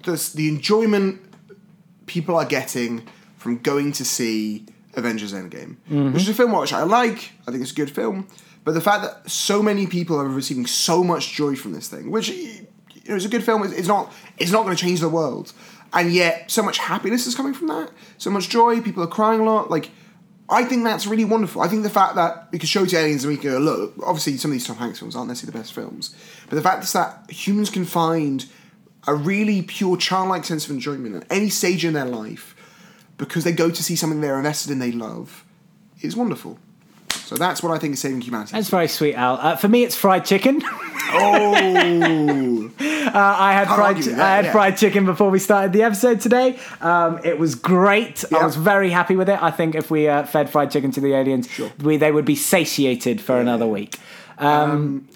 [0.04, 1.22] the, the enjoyment
[2.06, 3.08] people are getting
[3.38, 6.14] from going to see Avengers Endgame, mm-hmm.
[6.14, 7.32] which is a film which I like.
[7.48, 8.28] I think it's a good film,
[8.64, 12.12] but the fact that so many people are receiving so much joy from this thing,
[12.12, 12.68] which you
[13.08, 15.54] know, is a good film, it's not it's not going to change the world,
[15.94, 18.80] and yet so much happiness is coming from that, so much joy.
[18.82, 19.90] People are crying a lot, like.
[20.50, 21.62] I think that's really wonderful.
[21.62, 23.94] I think the fact that we can show to aliens and we can go, look,
[24.04, 26.16] obviously some of these Tom Hanks films aren't necessarily the best films,
[26.50, 28.46] but the fact is that humans can find
[29.08, 32.56] a really pure childlike sense of enjoyment at any stage in their life
[33.18, 35.46] because they go to see something they're invested in they love
[36.02, 36.58] is wonderful.
[37.30, 38.54] So that's what I think is saving humanity.
[38.54, 39.36] That's very sweet, Al.
[39.36, 40.64] Uh, for me, it's fried chicken.
[41.12, 43.98] oh, Uh, I had Can't fried.
[43.98, 44.52] with I had yeah.
[44.52, 46.58] fried chicken before we started the episode today.
[46.82, 48.24] Um, it was great.
[48.34, 49.40] I was very happy with it.
[49.42, 51.72] I think if we uh, fed fried chicken to the aliens, Sure.
[51.84, 53.98] we, they would be satiated for another week.
[54.40, 55.08] Um,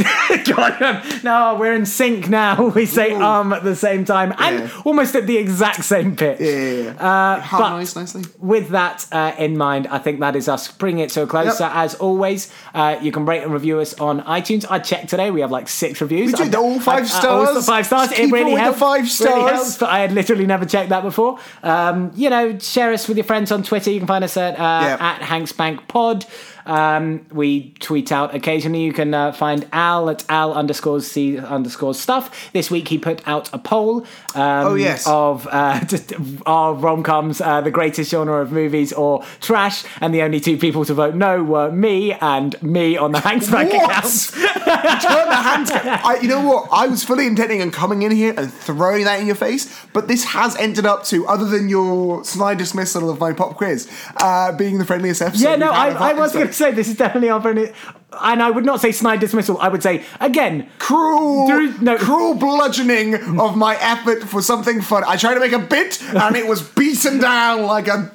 [0.46, 2.68] God, um, no, we're in sync now.
[2.80, 3.22] We say Ooh.
[3.22, 4.82] um at the same time and Yeah.
[4.84, 6.40] almost at the exact same pitch.
[6.40, 6.90] yeah, yeah, yeah.
[7.36, 8.22] Uh, harmonised nicely.
[8.38, 11.46] with that uh, in mind, I think that is us bringing it to a close.
[11.46, 11.54] Yep.
[11.54, 14.64] So as always, uh, you can rate and review us on iTunes.
[14.70, 16.32] I checked today; we have like six reviews.
[16.38, 17.66] We do, all five I- I- all stars.
[17.66, 18.08] five stars.
[18.10, 18.78] Just It really it with the helps.
[18.78, 19.50] five Really stars.
[19.52, 21.38] helps, but I had literally never checked that before.
[21.62, 23.90] Um, you know, share us with your friends on Twitter.
[23.90, 25.00] You can find us at uh, Yep.
[25.02, 26.24] at Hanks Bank Pod.
[26.66, 28.82] Um, we tweet out occasionally.
[28.82, 32.52] You can uh, find Al at Al underscores C underscores stuff.
[32.52, 34.02] This week he put out a poll.
[34.34, 35.06] Um, Oh, yes.
[35.06, 36.12] Of uh, just
[36.46, 40.56] our rom coms, uh, the greatest genre of movies, or trash, and the only two
[40.58, 43.90] people to vote no were me and me on the Hanks Bank What?
[43.90, 44.30] account.
[45.02, 45.70] Turn the hands.
[45.72, 46.68] I, you know what?
[46.72, 50.08] I was fully intending on coming in here and throwing that in your face, but
[50.08, 54.52] this has ended up to, other than your snide dismissal of my pop quiz, uh,
[54.52, 55.44] being the friendliest episode.
[55.48, 57.40] Yeah, no, we've had of I, I was going to say this is definitely our
[57.42, 57.58] friend,
[58.20, 59.58] and I would not say snide dismissal.
[59.60, 60.68] I would say again.
[60.78, 61.96] cruel, There- no.
[61.96, 65.02] cruel bludgeoning of my effort for something fun.
[65.06, 68.10] I tried to make a bit, and it was beaten down like a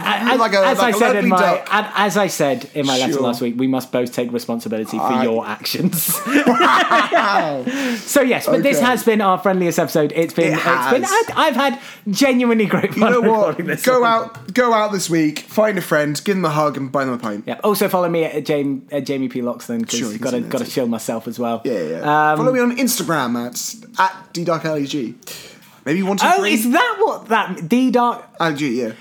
[0.00, 1.68] As, like a as like I said in my duck.
[1.70, 3.22] as I said in my letter Sure.
[3.22, 6.02] last week, we must both take responsibility for I- your actions.
[8.02, 10.12] so yes, but this has been our friendliest episode.
[10.16, 11.04] It's been, It it's been.
[11.04, 13.58] I, I've had genuinely great fun You know what?
[13.84, 14.10] Go one.
[14.10, 17.14] out, go out this week, find a friend, give them a hug, and buy them
[17.14, 17.44] a pint.
[17.46, 17.60] Yeah.
[17.62, 20.64] Also follow me at Jamie, at Jamie P Loxton because Sure, got to got to
[20.64, 21.62] shield myself as well.
[21.64, 22.32] Yeah, yeah.
[22.32, 23.54] Um, Follow me on Instagram at
[24.00, 25.14] at ddarkleg.
[25.84, 26.54] Maybe one two Oh, three.
[26.54, 28.36] is that what that D Dark?
[28.38, 28.92] LG, yeah.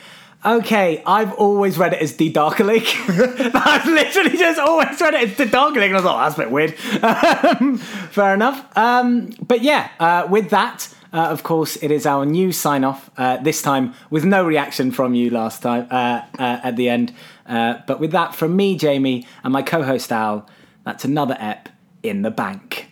[0.46, 2.86] Okay, I've always read it as the Darker League.
[3.08, 6.42] I've literally just always read it as the Darker League, and I thought that's a
[6.42, 6.76] bit weird.
[7.04, 8.78] Um, fair enough.
[8.78, 13.10] Um, but yeah, uh, with that, uh, of course, it is our new sign off.
[13.18, 17.12] Uh, this time with no reaction from you last time uh, uh, at the end.
[17.48, 20.48] Uh, but with that from me, Jamie, and my co-host Al,
[20.84, 21.70] that's another ep
[22.04, 22.92] in the bank.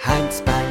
[0.00, 0.61] Hanks Bank